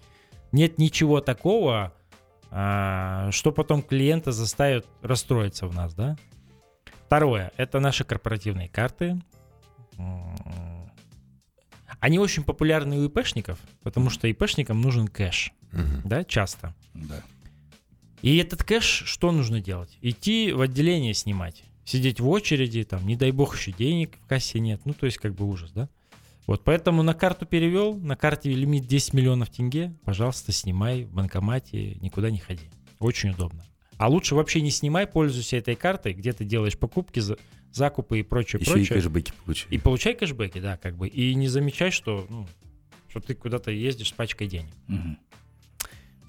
нет 0.52 0.78
ничего 0.78 1.22
такого, 1.22 1.94
а, 2.52 3.30
что 3.32 3.52
потом 3.52 3.82
клиента 3.82 4.32
заставит 4.32 4.86
расстроиться 5.02 5.68
в 5.68 5.74
нас, 5.74 5.94
да? 5.94 6.18
Второе, 7.06 7.52
это 7.58 7.80
наши 7.80 8.04
корпоративные 8.04 8.70
карты. 8.70 9.20
Они 12.00 12.18
очень 12.20 12.44
популярны 12.44 12.98
у 12.98 13.06
ИПшников, 13.06 13.60
потому 13.84 14.10
что 14.10 14.28
ИПшникам 14.28 14.80
нужен 14.82 15.08
кэш, 15.08 15.52
Мгм. 15.72 16.02
да, 16.06 16.24
часто. 16.24 16.74
Да. 16.94 17.22
И 18.22 18.38
этот 18.38 18.64
кэш, 18.64 19.04
что 19.06 19.32
нужно 19.32 19.62
делать? 19.62 19.98
Идти 20.02 20.52
в 20.52 20.62
отделение 20.62 21.14
снимать, 21.14 21.64
сидеть 21.86 22.20
в 22.20 22.28
очереди, 22.28 22.84
там, 22.84 23.06
не 23.08 23.16
дай 23.16 23.32
бог, 23.32 23.58
еще 23.58 23.72
денег 23.72 24.18
в 24.24 24.28
кассе 24.28 24.60
нет, 24.60 24.82
ну, 24.86 24.94
то 24.94 25.06
есть 25.06 25.18
как 25.18 25.34
бы 25.36 25.46
ужас, 25.48 25.72
да? 25.72 25.90
Вот 26.48 26.64
поэтому 26.64 27.04
на 27.04 27.14
карту 27.14 27.46
перевел, 27.46 27.96
на 27.96 28.16
карте 28.16 28.52
лимит 28.52 28.88
10 28.88 29.14
миллионов 29.14 29.50
тенге, 29.52 29.94
пожалуйста, 30.04 30.52
снимай 30.52 31.04
в 31.04 31.12
банкомате, 31.14 31.96
никуда 32.02 32.32
не 32.32 32.40
ходи. 32.40 32.66
Очень 33.00 33.30
удобно. 33.30 33.64
А 33.98 34.08
лучше 34.10 34.34
вообще 34.36 34.62
не 34.62 34.72
снимай, 34.72 35.06
пользуйся 35.08 35.58
этой 35.58 35.76
картой, 35.76 36.14
где 36.14 36.34
ты 36.34 36.46
делаешь 36.46 36.78
покупки, 36.78 37.20
за- 37.20 37.38
закупы 37.72 38.20
и 38.20 38.24
прочее, 38.24 38.60
Еще 38.62 38.72
и 38.72 38.74
прочее. 38.74 38.96
кэшбэки 38.98 39.34
получили. 39.46 39.76
И 39.76 39.78
получай 39.78 40.14
кэшбэки, 40.16 40.60
да, 40.60 40.78
как 40.78 40.98
бы. 40.98 41.08
И 41.08 41.36
не 41.36 41.48
замечай, 41.48 41.92
что, 41.92 42.26
ну, 42.30 42.48
что 43.10 43.20
ты 43.20 43.36
куда-то 43.36 43.72
ездишь 43.72 44.10
с 44.10 44.12
пачкой 44.14 44.48
денег. 44.48 44.72
Мгм. 44.88 45.18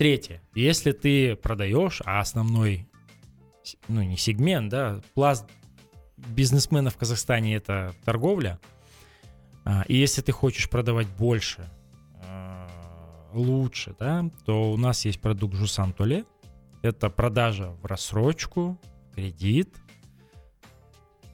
Третье. 0.00 0.40
Если 0.54 0.92
ты 0.92 1.36
продаешь, 1.36 2.00
а 2.06 2.20
основной, 2.20 2.88
ну, 3.86 4.00
не 4.00 4.16
сегмент, 4.16 4.70
да, 4.70 5.02
пласт 5.12 5.44
бизнесменов 6.16 6.94
в 6.94 6.96
Казахстане 6.96 7.54
это 7.54 7.94
торговля, 8.06 8.58
а, 9.66 9.84
и 9.88 9.96
если 9.96 10.22
ты 10.22 10.32
хочешь 10.32 10.70
продавать 10.70 11.06
больше, 11.06 11.68
а, 12.24 12.66
лучше, 13.34 13.94
да, 13.98 14.24
то 14.46 14.72
у 14.72 14.78
нас 14.78 15.04
есть 15.04 15.20
продукт 15.20 15.54
Жусан 15.54 15.92
Толе. 15.92 16.24
Это 16.80 17.10
продажа 17.10 17.68
в 17.82 17.84
рассрочку, 17.84 18.80
кредит, 19.14 19.68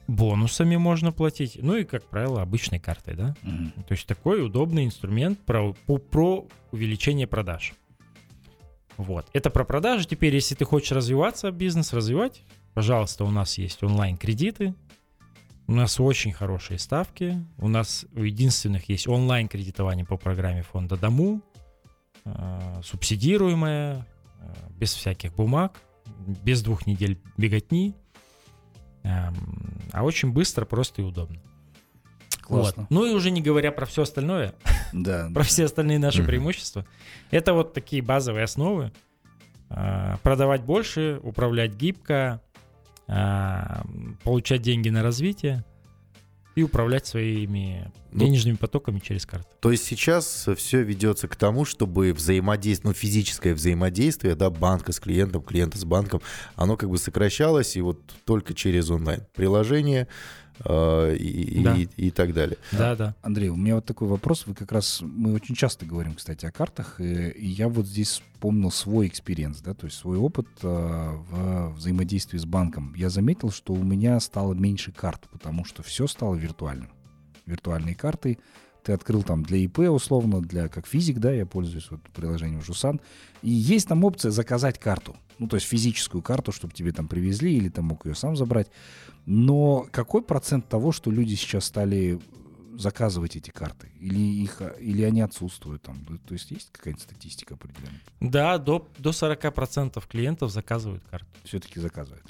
бонусами 0.09 0.75
можно 0.75 1.13
платить, 1.13 1.57
ну 1.61 1.77
и, 1.77 1.85
как 1.85 2.03
правило, 2.03 2.41
обычной 2.41 2.81
картой, 2.81 3.15
да. 3.15 3.33
Мгм. 3.43 3.71
То 3.87 3.93
есть 3.93 4.05
такой 4.05 4.45
удобный 4.45 4.83
инструмент 4.83 5.39
про, 5.45 5.71
про 6.11 6.45
увеличение 6.73 7.27
продаж. 7.27 7.73
Вот. 8.97 9.27
Это 9.33 9.49
про 9.49 9.63
продажи. 9.63 10.07
Теперь, 10.07 10.33
если 10.33 10.55
ты 10.55 10.65
хочешь 10.65 10.91
развиваться, 10.91 11.51
бизнес 11.51 11.93
развивать, 11.93 12.43
пожалуйста, 12.73 13.23
у 13.23 13.31
нас 13.31 13.57
есть 13.57 13.83
онлайн-кредиты. 13.83 14.73
У 15.67 15.73
нас 15.73 15.99
очень 15.99 16.31
хорошие 16.31 16.79
ставки. 16.79 17.45
У 17.57 17.67
нас 17.67 18.05
у 18.15 18.23
единственных 18.23 18.89
есть 18.89 19.07
онлайн-кредитование 19.07 20.05
по 20.05 20.17
программе 20.17 20.63
фонда 20.63 20.95
Дому, 20.95 21.41
э, 22.25 22.81
субсидируемое, 22.83 24.07
э, 24.39 24.53
без 24.71 24.93
всяких 24.93 25.33
бумаг, 25.35 25.79
без 26.43 26.63
двух 26.63 26.87
недель 26.87 27.19
беготни, 27.37 27.95
эм, 29.03 29.33
а 29.91 30.03
очень 30.03 30.31
быстро, 30.31 30.65
просто 30.65 31.01
и 31.01 31.05
удобно. 31.05 31.37
Классно. 32.47 32.83
Вот. 32.83 32.91
Ну 32.91 33.05
и 33.05 33.13
уже 33.13 33.29
не 33.31 33.41
говоря 33.41 33.71
про 33.71 33.85
все 33.85 34.03
остальное, 34.03 34.53
Да. 34.93 35.29
про 35.33 35.43
все 35.43 35.65
остальные 35.65 35.99
наши 35.99 36.23
преимущества. 36.23 36.85
Это 37.31 37.53
вот 37.53 37.73
такие 37.73 38.01
базовые 38.01 38.43
основы. 38.45 38.91
А, 39.69 40.17
Продавать 40.23 40.61
больше, 40.63 41.19
управлять 41.23 41.73
гибко, 41.75 42.41
а, 43.07 43.83
получать 44.23 44.61
деньги 44.61 44.89
на 44.89 45.03
развитие 45.03 45.63
и 46.55 46.63
управлять 46.63 47.05
своими 47.05 47.91
Ну, 48.11 48.25
денежными 48.25 48.55
потоками 48.55 48.97
через 48.99 49.25
карты. 49.27 49.47
То 49.59 49.71
есть 49.71 49.83
сейчас 49.85 50.47
все 50.57 50.81
ведется 50.81 51.27
к 51.27 51.35
тому, 51.35 51.65
чтобы 51.65 52.13
взаимодействие, 52.13 52.89
ну, 52.89 52.93
физическое 52.95 53.53
взаимодействие, 53.53 54.33
да, 54.35 54.49
банка 54.49 54.91
с 54.91 54.99
клиентом, 54.99 55.43
клиента 55.43 55.77
с 55.77 55.85
банком, 55.85 56.21
оно 56.55 56.75
как 56.75 56.89
бы 56.89 56.97
сокращалось, 56.97 57.75
и 57.75 57.81
вот 57.81 57.99
только 58.25 58.53
через 58.55 58.89
онлайн-приложение 58.89 60.07
э, 60.65 61.15
и, 61.15 61.63
Да. 61.63 61.75
и, 61.75 61.87
и 61.97 62.11
так 62.11 62.33
далее. 62.33 62.57
Да, 62.71 62.95
да. 62.95 63.15
Андрей, 63.21 63.49
у 63.49 63.55
меня 63.55 63.75
вот 63.75 63.85
такой 63.85 64.07
вопрос. 64.07 64.45
Вы 64.47 64.53
как 64.53 64.71
раз, 64.71 64.99
мы 65.01 65.33
очень 65.33 65.55
часто 65.55 65.85
говорим, 65.85 66.15
кстати, 66.15 66.45
о 66.45 66.51
картах, 66.51 66.99
и, 66.99 67.29
и 67.29 67.47
я 67.47 67.67
вот 67.69 67.85
здесь 67.85 68.21
вспомнил 68.33 68.71
свой 68.71 69.07
experience, 69.07 69.61
да, 69.61 69.73
то 69.73 69.85
есть 69.85 69.97
свой 69.97 70.17
опыт 70.17 70.47
э, 70.61 70.67
в 70.67 71.73
взаимодействии 71.75 72.37
с 72.37 72.45
банком. 72.45 72.93
Я 72.95 73.09
заметил, 73.09 73.51
что 73.51 73.73
у 73.73 73.83
меня 73.83 74.19
стало 74.19 74.53
меньше 74.53 74.91
карт, 74.91 75.27
потому 75.31 75.65
что 75.65 75.83
все 75.83 76.07
стало 76.07 76.35
виртуальным. 76.35 76.89
Виртуальные 77.45 77.95
карты, 77.95 78.37
ты 78.87 78.93
открыл 78.93 79.21
там 79.21 79.43
для 79.43 79.57
ИП 79.57 79.79
условно, 79.79 80.41
для 80.41 80.69
как 80.69 80.87
физик, 80.87 81.19
да, 81.19 81.29
я 81.29 81.45
пользуюсь 81.45 81.91
вот 81.91 81.99
приложением 82.15 82.61
Жусан, 82.61 83.01
и 83.41 83.49
есть 83.49 83.89
там 83.89 84.05
опция 84.05 84.31
заказать 84.31 84.79
карту, 84.79 85.17
ну 85.39 85.49
то 85.49 85.57
есть 85.57 85.67
физическую 85.67 86.21
карту, 86.21 86.53
чтобы 86.53 86.73
тебе 86.73 86.93
там 86.93 87.09
привезли 87.09 87.53
или 87.57 87.67
там 87.67 87.85
мог 87.85 88.05
ее 88.05 88.15
сам 88.15 88.37
забрать. 88.37 88.69
Но 89.25 89.85
какой 89.91 90.21
процент 90.21 90.69
того, 90.69 90.93
что 90.93 91.11
люди 91.11 91.35
сейчас 91.35 91.65
стали 91.65 92.17
заказывать 92.77 93.35
эти 93.35 93.49
карты? 93.49 93.91
Или, 93.99 94.19
их, 94.19 94.61
или 94.79 95.01
они 95.01 95.19
отсутствуют 95.19 95.81
там? 95.81 95.97
То 96.25 96.33
есть 96.33 96.51
есть 96.51 96.71
какая-нибудь 96.71 97.03
статистика 97.03 97.55
определенная? 97.55 98.01
Да, 98.21 98.57
до, 98.57 98.87
до 98.99 99.09
40% 99.09 100.01
клиентов 100.07 100.51
заказывают 100.51 101.03
карту. 101.09 101.27
Все-таки 101.43 101.81
заказывают. 101.81 102.23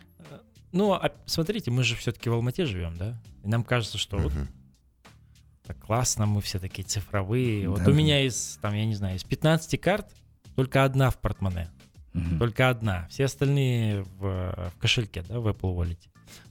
Ну, 0.72 0.94
а 0.94 1.12
смотрите, 1.28 1.70
мы 1.70 1.84
же 1.84 1.96
все-таки 1.96 2.30
в 2.30 2.34
Алмате 2.34 2.66
живем, 2.66 2.98
да? 2.98 3.22
И 3.44 3.48
нам 3.48 3.64
кажется, 3.64 3.98
что 3.98 4.18
вот 4.18 4.34
Мгм. 4.34 4.48
Так 5.68 5.78
классно, 5.80 6.26
мы 6.26 6.40
все 6.42 6.60
такие 6.60 6.84
цифровые. 6.88 7.68
Вот 7.68 7.84
Да. 7.84 7.92
у 7.92 7.94
меня 7.94 8.26
из, 8.26 8.58
там, 8.62 8.74
я 8.74 8.86
не 8.86 8.96
знаю, 8.96 9.18
из 9.18 9.24
15 9.26 9.80
карт 9.82 10.08
только 10.56 10.86
одна 10.86 11.10
в 11.10 11.18
портмоне. 11.18 11.70
Мгм. 12.14 12.40
Только 12.40 12.70
одна. 12.70 13.06
Все 13.10 13.26
остальные 13.26 14.04
в, 14.04 14.72
в 14.76 14.80
кошельке, 14.80 15.24
да, 15.28 15.40
в 15.40 15.48
Apple 15.48 15.76
Wallet. 15.76 16.00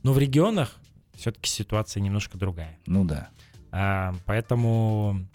Но 0.02 0.12
в 0.12 0.18
регионах 0.18 0.76
все-таки 1.14 1.48
ситуация 1.48 2.02
немножко 2.02 2.36
другая. 2.36 2.78
Ну 2.86 3.04
да. 3.04 3.30
А, 3.72 4.14
поэтому 4.26 5.26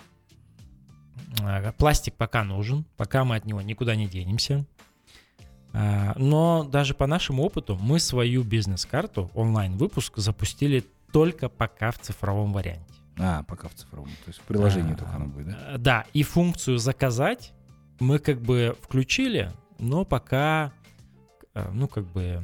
а, 1.41 1.71
пластик 1.73 2.13
пока 2.13 2.43
нужен, 2.43 2.85
пока 2.97 3.25
мы 3.25 3.35
от 3.35 3.45
него 3.45 3.61
никуда 3.61 3.95
не 3.95 4.07
денемся. 4.07 4.65
А, 5.73 6.13
но 6.17 6.63
даже 6.63 6.93
по 6.93 7.07
нашему 7.07 7.43
опыту 7.43 7.77
мы 7.81 7.99
свою 7.99 8.43
бизнес-карту, 8.43 9.31
онлайн-выпуск 9.33 10.17
запустили 10.17 10.85
только 11.11 11.49
пока 11.49 11.91
в 11.91 11.99
цифровом 11.99 12.53
варианте. 12.53 12.90
А, 13.17 13.43
пока 13.43 13.67
в 13.67 13.73
цифровом. 13.75 14.09
То 14.09 14.27
есть 14.29 14.39
в 14.39 14.43
приложении 14.43 14.93
А, 14.93 14.97
только 14.97 15.15
оно 15.15 15.25
будет, 15.25 15.47
да? 15.47 15.57
Э, 15.73 15.77
Да, 15.77 16.05
и 16.13 16.23
функцию 16.23 16.77
заказать 16.77 17.53
мы 17.99 18.19
как 18.19 18.41
бы 18.41 18.75
включили, 18.81 19.51
но 19.79 20.05
пока, 20.05 20.71
э, 21.53 21.69
ну 21.73 21.87
как 21.87 22.05
бы 22.07 22.43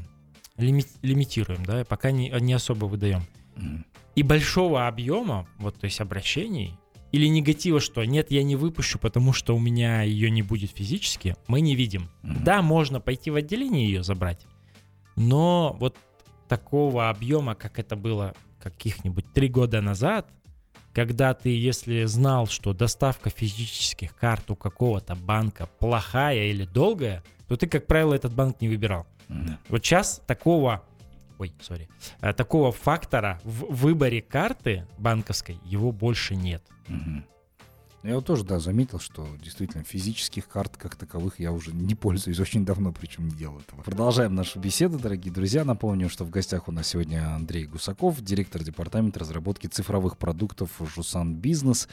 лими- 0.57 0.85
лимитируем, 1.01 1.65
да, 1.65 1.83
пока 1.85 2.11
не, 2.11 2.29
не 2.41 2.53
особо 2.53 2.85
выдаем. 2.85 3.21
Мгм. 3.55 3.85
И 4.15 4.23
большого 4.23 4.87
объема, 4.87 5.47
вот 5.59 5.79
то 5.79 5.85
есть 5.85 6.01
обращений, 6.01 6.77
или 7.11 7.25
негатива, 7.27 7.79
что 7.79 8.03
нет, 8.03 8.31
я 8.31 8.43
не 8.43 8.55
выпущу, 8.55 8.99
потому 8.99 9.31
что 9.31 9.55
у 9.55 9.59
меня 9.59 10.01
ее 10.01 10.29
не 10.29 10.41
будет 10.41 10.71
физически, 10.71 11.35
мы 11.47 11.61
не 11.61 11.75
видим. 11.75 12.09
Мгм. 12.23 12.43
Да, 12.43 12.61
можно 12.61 12.99
пойти 12.99 13.31
в 13.31 13.35
отделение 13.35 13.85
ее 13.85 14.03
забрать, 14.03 14.45
но 15.15 15.75
вот 15.79 15.95
такого 16.47 17.09
объема, 17.09 17.55
как 17.55 17.79
это 17.79 17.95
было 17.95 18.33
каких-нибудь 18.61 19.31
три 19.33 19.47
года 19.49 19.81
назад, 19.81 20.27
когда 20.97 21.35
ты, 21.35 21.55
если 21.55 22.05
знал, 22.05 22.47
что 22.47 22.73
доставка 22.73 23.29
физических 23.29 24.15
карт 24.15 24.49
у 24.49 24.55
какого-то 24.55 25.13
банка 25.13 25.69
плохая 25.77 26.45
или 26.45 26.65
долгая, 26.65 27.23
то 27.47 27.55
ты, 27.55 27.67
как 27.67 27.85
правило, 27.85 28.15
этот 28.15 28.33
банк 28.33 28.61
не 28.61 28.67
выбирал. 28.67 29.05
Мгм. 29.27 29.59
Вот 29.69 29.85
сейчас 29.85 30.23
такого, 30.25 30.83
ой, 31.37 31.53
сори, 31.61 31.87
э, 32.21 32.33
такого 32.33 32.71
фактора 32.71 33.39
в 33.43 33.75
выборе 33.75 34.23
карты 34.23 34.87
банковской 34.97 35.59
его 35.63 35.91
больше 35.91 36.35
нет. 36.35 36.63
Мгм. 36.87 37.23
Я 38.03 38.15
вот 38.15 38.25
тоже, 38.25 38.43
да, 38.43 38.59
заметил, 38.59 38.99
что 38.99 39.27
действительно 39.43 39.83
физических 39.83 40.47
карт 40.47 40.77
как 40.77 40.95
таковых 40.95 41.39
я 41.39 41.51
уже 41.51 41.73
не 41.73 41.95
пользуюсь 41.95 42.39
очень 42.39 42.63
давно, 42.63 42.93
причем 42.93 43.27
не 43.27 43.35
делал 43.35 43.59
этого. 43.59 43.81
Продолжаем 43.81 44.35
нашу 44.35 44.59
беседу, 44.59 44.99
дорогие 44.99 45.33
друзья. 45.33 45.65
Напомню, 45.65 46.07
что 46.07 46.23
в 46.23 46.29
гостях 46.29 46.67
у 46.67 46.71
нас 46.71 46.87
сегодня 46.87 47.35
Андрей 47.35 47.65
Гусаков, 47.65 48.21
директор 48.21 48.63
департамента 48.63 49.19
разработки 49.19 49.65
цифровых 49.65 50.17
продуктов 50.17 50.69
Жусан 50.95 51.33
Бизнес. 51.33 51.89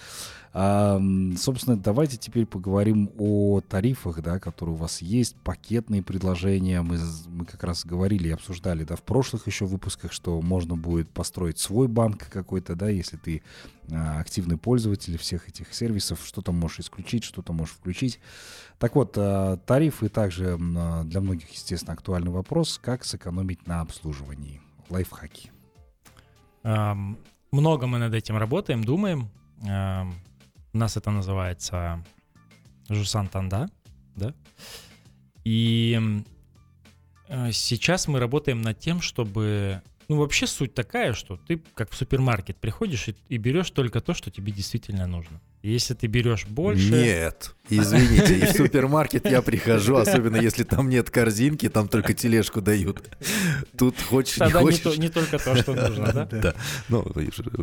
Собственно, 0.52 1.76
давайте 1.76 2.16
теперь 2.16 2.46
поговорим 2.46 3.10
о 3.18 3.60
тарифах, 3.62 4.22
да, 4.22 4.38
которые 4.38 4.74
у 4.74 4.78
вас 4.78 5.02
есть, 5.02 5.34
пакетные 5.36 6.02
предложения. 6.02 6.82
Мы, 6.82 7.00
мы 7.26 7.44
как 7.44 7.64
раз 7.64 7.84
говорили 7.84 8.28
и 8.28 8.32
обсуждали, 8.32 8.84
да, 8.84 8.94
в 8.94 9.02
прошлых 9.02 9.48
еще 9.48 9.64
выпусках, 9.64 10.12
что 10.12 10.40
можно 10.42 10.76
будет 10.76 11.08
построить 11.08 11.58
свой 11.58 11.88
банк 11.88 12.28
какой-то, 12.28 12.76
да, 12.76 12.88
если 12.88 13.16
ты 13.16 13.42
а, 13.90 14.20
активный 14.20 14.56
пользователь 14.56 15.18
всех 15.18 15.48
этих 15.48 15.74
сервисов, 15.74 15.93
что-то 16.00 16.52
можешь 16.52 16.80
исключить, 16.80 17.24
что-то 17.24 17.52
можешь 17.52 17.74
включить. 17.74 18.20
Так 18.78 18.94
вот, 18.94 19.14
а, 19.16 19.56
тарифы 19.58 20.08
также 20.08 20.58
а, 20.58 21.04
для 21.04 21.20
многих, 21.20 21.50
естественно, 21.50 21.94
актуальный 21.94 22.30
вопрос, 22.30 22.78
как 22.82 23.04
сэкономить 23.04 23.66
на 23.66 23.80
обслуживании. 23.80 24.60
Лайфхаки. 24.90 25.50
Много 26.62 27.86
мы 27.86 27.98
над 27.98 28.14
этим 28.14 28.36
работаем, 28.36 28.84
думаем. 28.84 29.30
У 29.62 30.78
нас 30.78 30.96
это 30.96 31.10
называется 31.10 32.04
Жусан 32.88 33.28
Танда, 33.28 33.70
да? 34.16 34.34
И 35.44 36.00
э, 37.28 37.52
сейчас 37.52 38.08
мы 38.08 38.18
работаем 38.18 38.62
над 38.62 38.78
тем, 38.78 39.00
чтобы... 39.00 39.82
Ну, 40.08 40.16
вообще 40.16 40.46
суть 40.46 40.74
такая, 40.74 41.12
что 41.14 41.36
ты 41.36 41.60
как 41.74 41.90
в 41.90 41.96
супермаркет 41.96 42.56
приходишь 42.58 43.08
и, 43.08 43.16
и 43.28 43.38
берешь 43.38 43.70
только 43.70 44.00
то, 44.00 44.12
что 44.14 44.30
тебе 44.30 44.52
действительно 44.52 45.06
нужно. 45.06 45.40
Если 45.62 45.94
ты 45.94 46.08
берешь 46.08 46.44
больше... 46.46 46.90
Нет, 46.90 47.54
извините, 47.70 48.38
и 48.38 48.44
в 48.44 48.50
супермаркет 48.52 49.24
я 49.30 49.40
прихожу, 49.40 49.96
особенно 49.96 50.36
если 50.36 50.62
там 50.64 50.90
нет 50.90 51.08
корзинки, 51.10 51.70
там 51.70 51.88
только 51.88 52.12
тележку 52.12 52.60
дают. 52.60 53.02
Тут 53.78 53.98
хочешь, 54.02 54.36
не 54.36 54.40
Тогда 54.40 54.60
не, 54.60 54.66
хочешь. 54.66 54.80
то- 54.80 54.96
не 54.96 55.08
только 55.08 55.38
то, 55.38 55.56
что 55.56 55.72
нужно, 55.74 56.12
да? 56.12 56.24
Да, 56.26 56.54
ну, 56.90 57.02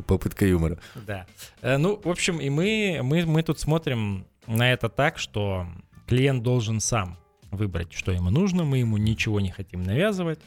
попытка 0.08 0.48
юмора. 0.48 0.80
Да. 0.96 1.28
Э, 1.62 1.78
Ну, 1.78 2.02
в 2.04 2.10
общем, 2.10 2.40
и 2.42 2.50
мы, 2.50 3.02
мы, 3.04 3.26
мы 3.26 3.44
тут 3.44 3.60
смотрим 3.60 4.26
на 4.48 4.74
это 4.74 4.90
так, 4.90 5.20
что 5.20 5.68
клиент 6.08 6.42
должен 6.42 6.80
сам 6.80 7.18
выбрать, 7.52 7.94
что 7.94 8.12
ему 8.12 8.32
нужно, 8.32 8.64
мы 8.64 8.80
ему 8.80 8.98
ничего 8.98 9.40
не 9.40 9.52
хотим 9.52 9.84
навязывать. 9.84 10.40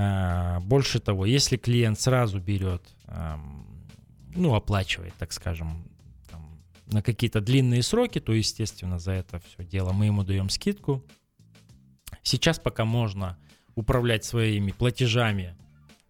А, 0.00 0.60
Больше 0.60 1.00
того, 1.00 1.26
если 1.26 1.56
клиент 1.56 1.98
сразу 1.98 2.38
берет, 2.38 2.82
ам, 3.06 3.66
ну, 4.32 4.54
оплачивает, 4.54 5.12
так 5.18 5.32
скажем, 5.32 5.82
там, 6.30 6.60
на 6.86 7.02
какие-то 7.02 7.40
длинные 7.40 7.82
сроки, 7.82 8.20
то, 8.20 8.32
естественно, 8.32 9.00
за 9.00 9.12
это 9.12 9.40
все 9.40 9.64
дело 9.64 9.90
мы 9.90 10.06
ему 10.06 10.22
даем 10.22 10.50
скидку. 10.50 11.04
Сейчас 12.22 12.60
пока 12.60 12.84
можно 12.84 13.38
управлять 13.74 14.24
своими 14.24 14.70
платежами, 14.70 15.56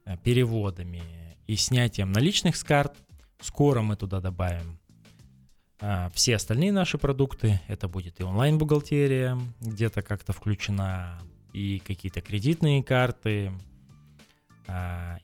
э, 0.05 0.18
переводами 0.22 1.03
и 1.46 1.57
снятием 1.57 2.12
наличных 2.12 2.57
с 2.57 2.64
карт. 2.64 2.94
Скоро 3.40 3.81
мы 3.81 3.96
туда 3.96 4.20
добавим 4.20 4.79
а, 5.81 6.11
все 6.12 6.37
остальные 6.37 6.72
наши 6.72 6.98
продукты. 6.98 7.61
Это 7.68 7.88
будет 7.88 8.20
и 8.20 8.22
онлайн-бухгалтерия, 8.22 9.38
где-то 9.61 10.03
как-то 10.03 10.35
включена, 10.35 11.18
и 11.55 11.79
какие-то 11.79 12.20
кредитные 12.20 12.83
карты, 12.83 13.53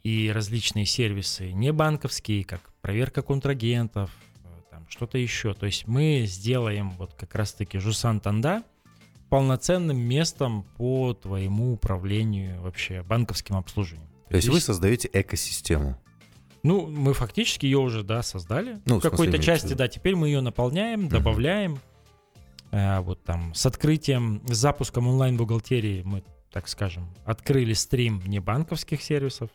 и 0.02 0.30
различные 0.34 0.86
сервисы 0.86 1.52
не 1.52 1.72
банковские, 1.72 2.44
как 2.44 2.60
проверка 2.80 3.22
контрагентов, 3.22 4.10
э, 4.44 4.48
там 4.70 4.86
что-то 4.88 5.18
еще. 5.18 5.54
То 5.54 5.66
есть 5.66 5.86
мы 5.86 6.24
сделаем 6.26 6.90
вот 6.92 7.14
как 7.14 7.34
раз-таки 7.34 7.78
Жусан 7.78 8.20
Танда 8.20 8.62
полноценным 9.28 9.98
местом 9.98 10.64
по 10.76 11.12
твоему 11.14 11.72
управлению 11.72 12.60
вообще 12.62 13.02
банковским 13.02 13.56
обслуживанием. 13.56 14.08
То 14.28 14.36
есть 14.36 14.48
вы 14.48 14.54
здесь- 14.54 14.64
создаете 14.64 15.10
экосистему. 15.12 15.98
ну, 16.62 16.86
мы 16.86 17.12
фактически 17.12 17.66
ее 17.66 17.78
уже, 17.78 18.02
да, 18.02 18.22
создали. 18.22 18.80
Ну, 18.86 18.98
в 18.98 19.02
какой-то 19.02 19.38
части, 19.38 19.66
виду. 19.66 19.76
да. 19.76 19.88
Теперь 19.88 20.16
мы 20.16 20.28
ее 20.28 20.40
наполняем, 20.40 21.08
добавляем. 21.08 21.78
Э, 22.70 23.00
вот 23.00 23.22
там 23.24 23.54
с 23.54 23.66
открытием, 23.66 24.42
с 24.46 24.56
запуском 24.56 25.06
онлайн-бухгалтерии 25.06 26.02
мы, 26.04 26.24
так 26.54 26.68
скажем, 26.68 27.12
открыли 27.24 27.72
стрим 27.72 28.22
не 28.26 28.38
банковских 28.38 29.02
сервисов. 29.02 29.50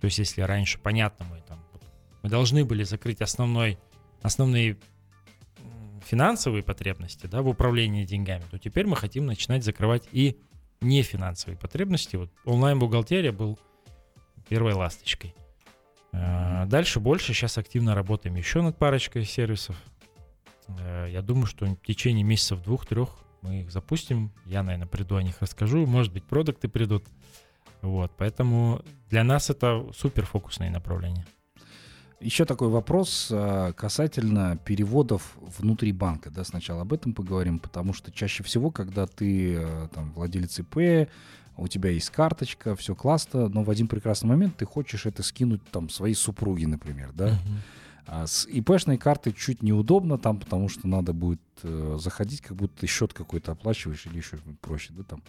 То 0.00 0.06
есть, 0.06 0.18
если 0.18 0.40
раньше, 0.40 0.78
понятно, 0.78 1.26
мы 1.26 1.42
там 1.46 1.62
мы 2.22 2.30
должны 2.30 2.64
были 2.64 2.82
закрыть 2.82 3.20
основной, 3.20 3.78
основные 4.22 4.78
финансовые 6.02 6.62
потребности, 6.62 7.26
да, 7.26 7.42
в 7.42 7.48
управлении 7.48 8.06
деньгами, 8.06 8.42
то 8.50 8.58
теперь 8.58 8.86
мы 8.86 8.96
хотим 8.96 9.26
начинать 9.26 9.64
закрывать 9.64 10.08
и 10.12 10.38
нефинансовые 10.80 11.58
потребности. 11.58 12.16
Вот 12.16 12.30
онлайн-бухгалтерия 12.46 13.32
был 13.32 13.58
первой 14.48 14.72
ласточкой. 14.72 15.34
Э, 16.12 16.64
Дальше 16.66 17.00
больше. 17.00 17.34
Сейчас 17.34 17.58
активно 17.58 17.94
работаем 17.94 18.34
еще 18.36 18.62
над 18.62 18.78
парочкой 18.78 19.26
сервисов. 19.26 19.76
Э, 20.68 21.06
Я 21.10 21.20
думаю, 21.20 21.44
что 21.44 21.66
в 21.66 21.76
течение 21.76 22.24
месяцев 22.24 22.62
двух-трех 22.62 23.10
мы 23.42 23.62
их 23.62 23.70
запустим. 23.70 24.30
Я, 24.46 24.62
наверное, 24.62 24.86
приду 24.86 25.16
о 25.16 25.22
них 25.22 25.36
расскажу. 25.40 25.86
Может 25.86 26.12
быть, 26.12 26.24
продукты 26.24 26.68
придут. 26.68 27.04
Вот, 27.82 28.12
поэтому 28.16 28.82
для 29.08 29.24
нас 29.24 29.50
это 29.50 29.86
супер 29.96 30.26
фокусное 30.26 30.70
направление. 30.70 31.26
Еще 32.20 32.44
такой 32.44 32.68
вопрос 32.68 33.28
а, 33.32 33.72
касательно 33.72 34.58
переводов 34.66 35.36
внутри 35.40 35.90
банка. 35.92 36.30
Да, 36.30 36.44
сначала 36.44 36.82
об 36.82 36.92
этом 36.92 37.14
поговорим, 37.14 37.58
потому 37.58 37.94
что 37.94 38.12
чаще 38.12 38.42
всего, 38.42 38.70
когда 38.70 39.06
ты 39.06 39.56
а, 39.56 39.88
там 39.88 40.12
владелец 40.12 40.58
ИП, 40.58 41.08
у 41.56 41.68
тебя 41.68 41.90
есть 41.90 42.10
карточка, 42.10 42.76
все 42.76 42.94
классно, 42.94 43.48
но 43.48 43.62
в 43.62 43.70
один 43.70 43.88
прекрасный 43.88 44.26
момент 44.28 44.56
ты 44.58 44.66
хочешь 44.66 45.06
это 45.06 45.22
скинуть 45.22 45.62
там 45.70 45.88
своей 45.88 46.14
супруге, 46.14 46.66
например, 46.66 47.10
да. 47.14 47.28
Мгм. 47.28 47.58
А 48.12 48.26
с 48.26 48.44
ИПшной 48.46 48.98
картой 48.98 49.32
чуть 49.32 49.62
неудобно 49.62 50.18
там, 50.18 50.40
потому 50.40 50.68
что 50.68 50.88
надо 50.88 51.12
будет 51.12 51.40
э, 51.62 51.96
заходить, 52.00 52.40
как 52.40 52.56
будто 52.56 52.80
ты 52.80 52.88
счет 52.88 53.12
какой-то 53.12 53.52
оплачиваешь 53.52 54.04
или 54.06 54.16
еще 54.16 54.36
проще, 54.60 54.92
да, 54.94 55.04
там. 55.04 55.22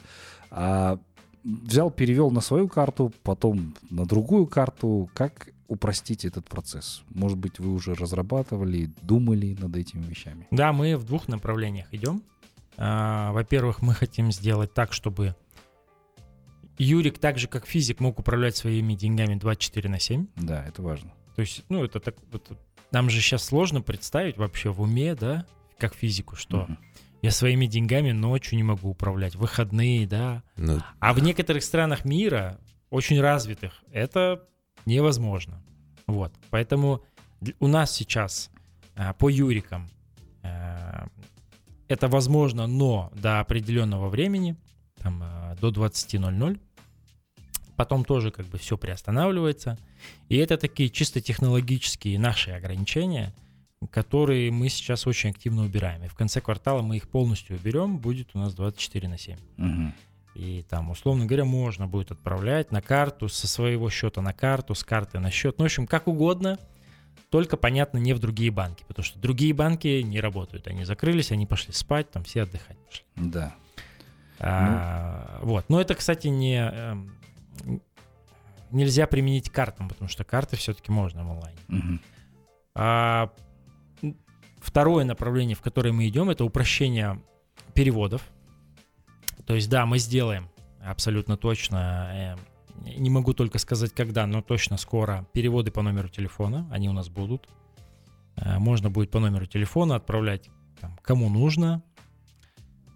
А 0.50 1.00
взял, 1.44 1.92
перевел 1.92 2.32
на 2.32 2.42
свою 2.42 2.68
карту, 2.68 3.14
потом 3.22 3.76
на 3.92 4.08
другую 4.08 4.48
карту. 4.48 5.12
Как 5.14 5.50
упростить 5.68 6.26
этот 6.26 6.50
процесс? 6.50 7.04
Может 7.12 7.38
быть, 7.38 7.60
вы 7.60 7.72
уже 7.72 7.94
разрабатывали, 7.94 8.90
думали 9.04 9.56
над 9.60 9.76
этими 9.76 10.02
вещами? 10.02 10.48
Да, 10.50 10.74
мы 10.74 10.98
в 10.98 11.04
двух 11.04 11.28
направлениях 11.28 11.86
идем. 11.92 12.24
А, 12.78 13.32
Во-первых, 13.32 13.84
мы 13.84 13.94
хотим 13.94 14.32
сделать 14.32 14.74
так, 14.74 14.92
чтобы 14.92 15.36
Юрик, 16.80 17.20
так 17.20 17.38
же 17.38 17.48
как 17.48 17.68
физик, 17.68 18.00
мог 18.00 18.18
управлять 18.18 18.58
своими 18.58 18.96
деньгами 18.96 19.36
24 19.36 19.88
на 19.88 20.00
7. 20.00 20.26
Да, 20.38 20.66
это 20.66 20.82
важно. 20.82 21.12
То 21.36 21.42
есть, 21.42 21.64
ну, 21.70 21.84
это 21.84 22.00
так, 22.00 22.16
вот, 22.32 22.52
нам 22.92 23.10
же 23.10 23.22
сейчас 23.22 23.44
сложно 23.44 23.82
представить 23.82 24.38
вообще 24.38 24.70
в 24.70 24.82
уме, 24.82 25.16
да, 25.16 25.46
как 25.78 25.96
физику, 25.96 26.36
что 26.36 26.64
Мгм. 26.64 26.78
я 27.22 27.32
своими 27.32 27.66
деньгами 27.66 28.12
ночью 28.12 28.58
не 28.58 28.64
могу 28.64 28.90
управлять, 28.90 29.36
выходные, 29.36 30.08
да. 30.08 30.44
Ну, 30.58 30.80
А 31.00 31.14
в 31.14 31.20
некоторых 31.24 31.64
странах 31.64 32.06
мира, 32.06 32.60
очень 32.90 33.20
развитых, 33.22 33.84
это 33.92 34.48
невозможно. 34.86 35.64
Вот, 36.08 36.34
поэтому 36.50 37.04
у 37.60 37.68
нас 37.68 37.92
сейчас 37.92 38.52
а, 38.96 39.14
по 39.14 39.30
Юрикам 39.30 39.90
а, 40.44 41.08
это 41.88 42.08
возможно, 42.08 42.68
но 42.68 43.12
до 43.16 43.40
определенного 43.40 44.10
времени, 44.10 44.56
там, 44.98 45.22
а, 45.24 45.56
до 45.56 45.70
20.00, 45.70 46.60
потом 47.82 48.06
тоже 48.06 48.30
как 48.30 48.46
бы 48.46 48.60
все 48.60 48.78
приостанавливается. 48.78 49.76
И 50.30 50.38
это 50.38 50.56
такие 50.58 50.92
чисто 50.92 51.20
технологические 51.20 52.20
наши 52.20 52.52
ограничения, 52.52 53.34
которые 53.90 54.52
мы 54.52 54.70
сейчас 54.70 55.08
очень 55.08 55.32
активно 55.32 55.64
убираем. 55.64 56.04
И 56.04 56.08
в 56.08 56.14
конце 56.14 56.42
квартала 56.42 56.84
мы 56.84 56.98
их 56.98 57.10
полностью 57.10 57.56
уберем, 57.56 57.98
будет 57.98 58.36
у 58.36 58.38
нас 58.38 58.54
24 58.54 59.08
на 59.08 59.18
7. 59.18 59.36
Мгм. 59.58 59.96
И 60.36 60.64
там, 60.70 60.92
условно 60.92 61.26
говоря, 61.26 61.44
можно 61.44 61.88
будет 61.88 62.12
отправлять 62.12 62.72
на 62.72 62.84
карту, 62.84 63.28
со 63.30 63.48
своего 63.48 63.90
счета 63.90 64.22
на 64.22 64.32
карту, 64.32 64.76
с 64.76 64.84
карты 64.84 65.18
на 65.18 65.32
счет. 65.32 65.58
Ну, 65.58 65.64
в 65.64 65.66
общем, 65.66 65.88
как 65.88 66.08
угодно, 66.08 66.60
только, 67.32 67.58
понятно, 67.58 67.98
не 67.98 68.14
в 68.14 68.20
другие 68.20 68.52
банки, 68.52 68.86
потому 68.88 69.04
что 69.04 69.18
другие 69.18 69.56
банки 69.56 70.04
не 70.04 70.20
работают. 70.20 70.68
Они 70.68 70.86
закрылись, 70.86 71.32
они 71.32 71.48
пошли 71.48 71.74
спать, 71.74 72.12
там 72.12 72.24
все 72.26 72.44
отдыхать 72.44 72.78
пошли. 72.86 73.06
Да. 73.16 73.56
А, 74.40 75.40
вот. 75.42 75.66
Но 75.68 75.82
это, 75.82 75.96
кстати, 75.96 76.28
не... 76.28 76.72
нельзя 78.72 79.08
применить 79.08 79.50
картам, 79.50 79.90
потому 79.90 80.10
что 80.10 80.24
карты 80.24 80.56
все-таки 80.58 80.92
можно 80.92 81.24
в 81.24 81.32
онлайне. 81.32 81.60
Мгм. 81.68 82.02
А, 82.76 83.32
второе 84.60 85.06
направление, 85.06 85.56
в 85.56 85.62
которое 85.62 85.92
мы 85.92 86.08
идем, 86.08 86.30
это 86.30 86.46
упрощение 86.46 87.22
переводов. 87.74 88.22
То 89.46 89.56
есть, 89.56 89.70
да, 89.70 89.86
мы 89.86 90.00
сделаем 90.00 90.50
абсолютно 90.84 91.38
точно, 91.38 92.38
э, 92.86 92.98
не 92.98 93.10
могу 93.10 93.34
только 93.34 93.60
сказать 93.60 93.94
когда, 93.94 94.26
но 94.26 94.42
точно 94.42 94.78
скоро 94.78 95.28
переводы 95.34 95.72
по 95.72 95.82
номеру 95.82 96.10
телефона, 96.10 96.68
они 96.72 96.90
у 96.90 96.94
нас 96.94 97.10
будут. 97.10 97.50
Э, 98.38 98.60
Можно 98.60 98.90
будет 98.90 99.12
по 99.12 99.20
номеру 99.20 99.46
телефона 99.46 99.96
отправлять 99.96 100.50
там, 100.80 100.98
кому 101.02 101.30
нужно. 101.30 101.84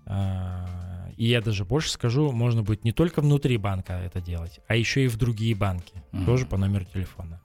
А, 0.06 0.85
И 1.18 1.26
я 1.28 1.42
даже 1.42 1.64
больше 1.66 1.92
скажу, 1.92 2.32
можно 2.32 2.62
будет 2.64 2.84
не 2.84 2.92
только 2.92 3.22
внутри 3.22 3.58
банка 3.58 3.94
это 3.94 4.20
делать, 4.22 4.60
а 4.68 4.76
еще 4.76 5.06
и 5.06 5.08
в 5.08 5.18
другие 5.18 5.56
банки, 5.56 5.94
Мгм. 6.12 6.26
тоже 6.26 6.46
по 6.46 6.58
номеру 6.58 6.86
телефона. 6.86 7.42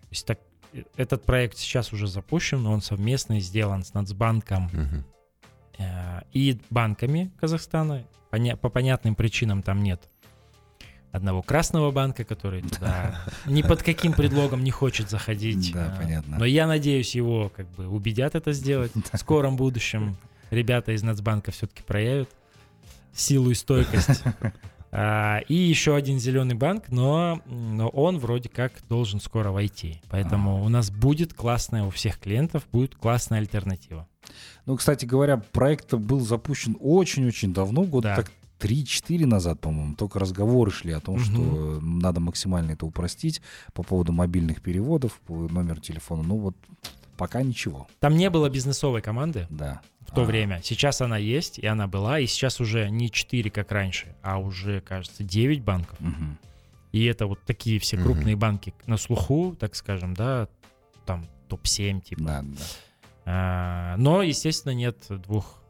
То 0.00 0.06
есть 0.10 0.26
так, 0.26 0.38
э, 0.72 0.82
этот 0.96 1.24
проект 1.24 1.58
сейчас 1.58 1.92
уже 1.92 2.06
запущен, 2.06 2.66
он 2.66 2.80
совместный, 2.80 3.40
сделан 3.40 3.84
с 3.84 3.92
Нацбанком 3.94 4.64
мгм. 4.72 5.04
э, 5.78 6.20
и 6.32 6.58
банками 6.70 7.30
Казахстана. 7.40 8.04
Поня- 8.30 8.56
по 8.56 8.70
понятным 8.70 9.14
причинам 9.14 9.62
там 9.62 9.82
нет 9.82 10.08
одного 11.10 11.42
красного 11.42 11.90
банка, 11.90 12.24
который 12.24 12.62
туда 12.78 13.22
ни 13.44 13.60
под 13.60 13.82
каким 13.82 14.14
предлогом 14.14 14.64
не 14.64 14.70
хочет 14.70 15.10
заходить. 15.10 15.72
Да, 15.74 15.94
Э, 15.94 16.02
понятно. 16.02 16.38
Но 16.38 16.46
я 16.46 16.66
надеюсь, 16.66 17.14
его 17.14 17.50
как 17.54 17.68
бы 17.72 17.86
убедят 17.88 18.34
это 18.34 18.52
сделать 18.52 18.92
в 19.12 19.16
скором 19.18 19.56
будущем. 19.56 20.16
Ребята 20.50 20.92
из 20.92 21.02
Нацбанка 21.02 21.50
все-таки 21.50 21.82
проявят 21.82 22.30
силу 23.14 23.50
и 23.50 23.54
стойкость. 23.54 24.22
А, 24.94 25.38
И 25.48 25.54
еще 25.54 25.96
один 25.96 26.18
зеленый 26.18 26.54
банк, 26.54 26.90
но, 26.90 27.40
но 27.46 27.88
он 27.88 28.18
вроде 28.18 28.50
как 28.50 28.74
должен 28.90 29.20
скоро 29.20 29.50
войти. 29.50 30.02
Поэтому 30.10 30.62
у 30.62 30.68
нас 30.68 30.90
будет 30.90 31.32
классная, 31.32 31.84
у 31.84 31.88
всех 31.88 32.18
клиентов 32.18 32.64
будет 32.70 32.94
классная 32.94 33.38
альтернатива. 33.38 34.06
Ну, 34.66 34.76
кстати 34.76 35.06
говоря, 35.06 35.38
проект 35.38 35.94
был 35.94 36.20
запущен 36.20 36.76
очень-очень 36.78 37.54
давно, 37.54 37.84
года 37.84 38.08
Да. 38.08 38.16
так 38.16 38.30
3-4 38.60 39.24
назад, 39.24 39.60
по-моему. 39.62 39.94
Только 39.96 40.18
разговоры 40.18 40.70
шли 40.70 40.92
о 40.92 41.00
том, 41.00 41.14
Мгм. 41.14 41.24
что 41.24 41.80
надо 41.80 42.20
максимально 42.20 42.72
это 42.72 42.84
упростить 42.84 43.40
по 43.72 43.82
поводу 43.82 44.12
мобильных 44.12 44.60
переводов, 44.60 45.18
по 45.26 45.48
номеру 45.48 45.80
телефона. 45.80 46.22
Ну 46.22 46.36
вот 46.36 46.54
пока 47.16 47.42
ничего, 47.42 47.86
Там 48.00 48.16
не 48.16 48.30
было 48.30 48.48
бизнесовой 48.48 49.02
команды 49.02 49.46
да. 49.50 49.80
в 50.00 50.12
то 50.14 50.22
А, 50.22 50.24
время. 50.24 50.60
Сейчас 50.62 51.00
она 51.00 51.16
есть, 51.18 51.58
и 51.58 51.66
она 51.66 51.86
была, 51.86 52.18
и 52.18 52.26
сейчас 52.26 52.60
уже 52.60 52.88
не 52.90 53.10
4, 53.10 53.50
как 53.50 53.70
раньше, 53.72 54.14
а 54.22 54.38
уже, 54.38 54.80
кажется, 54.80 55.22
9 55.24 55.62
банков. 55.62 55.98
мгм. 56.00 56.38
И 56.92 57.04
это 57.06 57.26
вот 57.26 57.40
такие 57.46 57.78
все 57.78 57.96
крупные 57.96 58.36
банки 58.36 58.74
на 58.86 58.98
слуху, 58.98 59.56
так 59.58 59.74
скажем, 59.74 60.12
да, 60.14 60.48
там 61.06 61.26
топ-7 61.48 62.00
типа. 62.02 62.22
Да, 62.22 62.42
да, 62.42 62.62
А, 63.24 63.96
но, 63.96 64.22
естественно, 64.22 64.72
нет 64.72 64.96
двух 65.08 65.62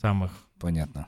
самых 0.00 0.32
понятно. 0.58 1.06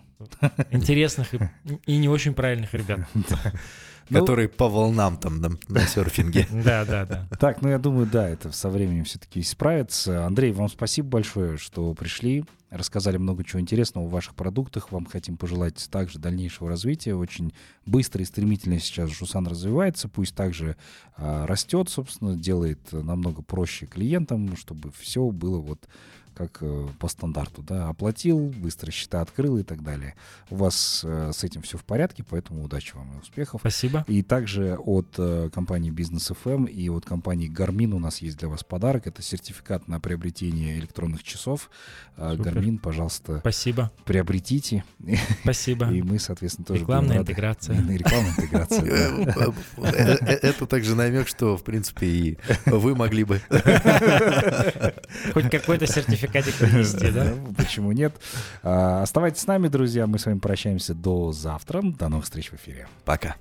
интересных 0.70 1.32
и, 1.34 1.38
и 1.86 1.96
не 1.96 2.08
очень 2.08 2.34
правильных 2.34 2.74
ребят. 2.74 3.00
Ну, 4.08 4.20
Который 4.20 4.48
по 4.48 4.68
волнам 4.68 5.16
там 5.16 5.40
на, 5.40 5.50
на 5.68 5.80
серфинге. 5.86 6.46
Да, 6.52 6.84
да, 6.84 7.04
да. 7.06 7.26
Так, 7.38 7.60
ну 7.62 7.68
я 7.68 7.78
думаю, 7.78 8.06
да, 8.06 8.28
это 8.28 8.52
со 8.52 8.68
временем 8.68 9.04
все-таки 9.04 9.40
исправится. 9.40 10.24
Андрей, 10.26 10.52
вам 10.52 10.68
спасибо 10.68 11.08
большое, 11.08 11.56
что 11.56 11.92
пришли, 11.94 12.44
рассказали 12.70 13.16
много 13.16 13.42
чего 13.42 13.60
интересного 13.60 14.06
о 14.06 14.10
ваших 14.10 14.34
продуктах. 14.34 14.92
Вам 14.92 15.06
хотим 15.06 15.36
пожелать 15.36 15.88
также 15.90 16.18
дальнейшего 16.18 16.68
развития. 16.68 17.14
Очень 17.14 17.52
быстро 17.84 18.22
и 18.22 18.24
стремительно 18.24 18.78
сейчас 18.78 19.10
Жусан 19.10 19.46
развивается, 19.46 20.08
пусть 20.08 20.34
также 20.34 20.76
а, 21.16 21.46
растет, 21.46 21.88
собственно, 21.88 22.36
делает 22.36 22.92
намного 22.92 23.42
проще 23.42 23.86
клиентам, 23.86 24.56
чтобы 24.56 24.92
все 24.92 25.30
было 25.30 25.58
вот 25.58 25.88
как 26.36 26.58
э, 26.60 26.86
по 26.98 27.08
стандарту, 27.08 27.62
да, 27.62 27.88
оплатил, 27.88 28.38
быстро 28.38 28.90
счета 28.90 29.22
открыл 29.22 29.56
и 29.58 29.62
так 29.62 29.82
далее. 29.82 30.14
У 30.50 30.56
вас 30.56 31.02
э, 31.04 31.30
с 31.32 31.42
этим 31.42 31.62
все 31.62 31.78
в 31.78 31.84
порядке, 31.84 32.24
поэтому 32.28 32.62
удачи 32.62 32.94
вам 32.94 33.16
и 33.16 33.20
успехов. 33.20 33.60
Спасибо. 33.62 34.04
И 34.06 34.22
также 34.22 34.76
от 34.76 35.14
э, 35.18 35.48
компании 35.52 35.90
Business 35.92 36.36
FM 36.44 36.68
и 36.70 36.88
от 36.90 37.06
компании 37.06 37.50
Garmin 37.50 37.92
у 37.92 37.98
нас 37.98 38.18
есть 38.18 38.36
для 38.38 38.48
вас 38.48 38.62
подарок. 38.62 39.06
Это 39.06 39.22
сертификат 39.22 39.88
на 39.88 39.98
приобретение 39.98 40.78
электронных 40.78 41.22
часов. 41.22 41.70
Супер. 42.16 42.36
Garmin, 42.58 42.78
пожалуйста, 42.78 43.38
Спасибо. 43.40 43.90
приобретите. 44.04 44.84
Спасибо. 45.42 45.90
И 45.90 46.02
мы, 46.02 46.18
соответственно, 46.18 46.66
тоже 46.66 46.80
Рекламная 46.80 47.08
будем 47.08 47.20
рады. 47.20 47.32
интеграция. 47.32 47.80
И 47.80 47.96
Рекламная 47.96 48.30
интеграция. 48.30 48.82
Это 50.26 50.66
также 50.66 50.94
намек, 50.94 51.28
что, 51.28 51.56
в 51.56 51.64
принципе, 51.64 52.06
и 52.06 52.38
вы 52.66 52.94
могли 52.94 53.24
бы. 53.24 53.40
Хоть 55.32 55.50
какой-то 55.50 55.86
сертификатик 56.26 56.54
принести, 56.54 57.10
да? 57.12 57.32
Почему 57.56 57.92
нет? 57.92 58.14
А, 58.62 59.02
Оставайтесь 59.02 59.42
с 59.42 59.46
нами, 59.46 59.68
друзья. 59.68 60.06
Мы 60.06 60.18
с 60.18 60.26
вами 60.26 60.38
прощаемся 60.38 60.94
до 60.94 61.32
завтра. 61.32 61.82
До 61.82 62.08
новых 62.08 62.24
встреч 62.24 62.50
в 62.50 62.54
эфире. 62.54 62.86
Пока. 63.04 63.34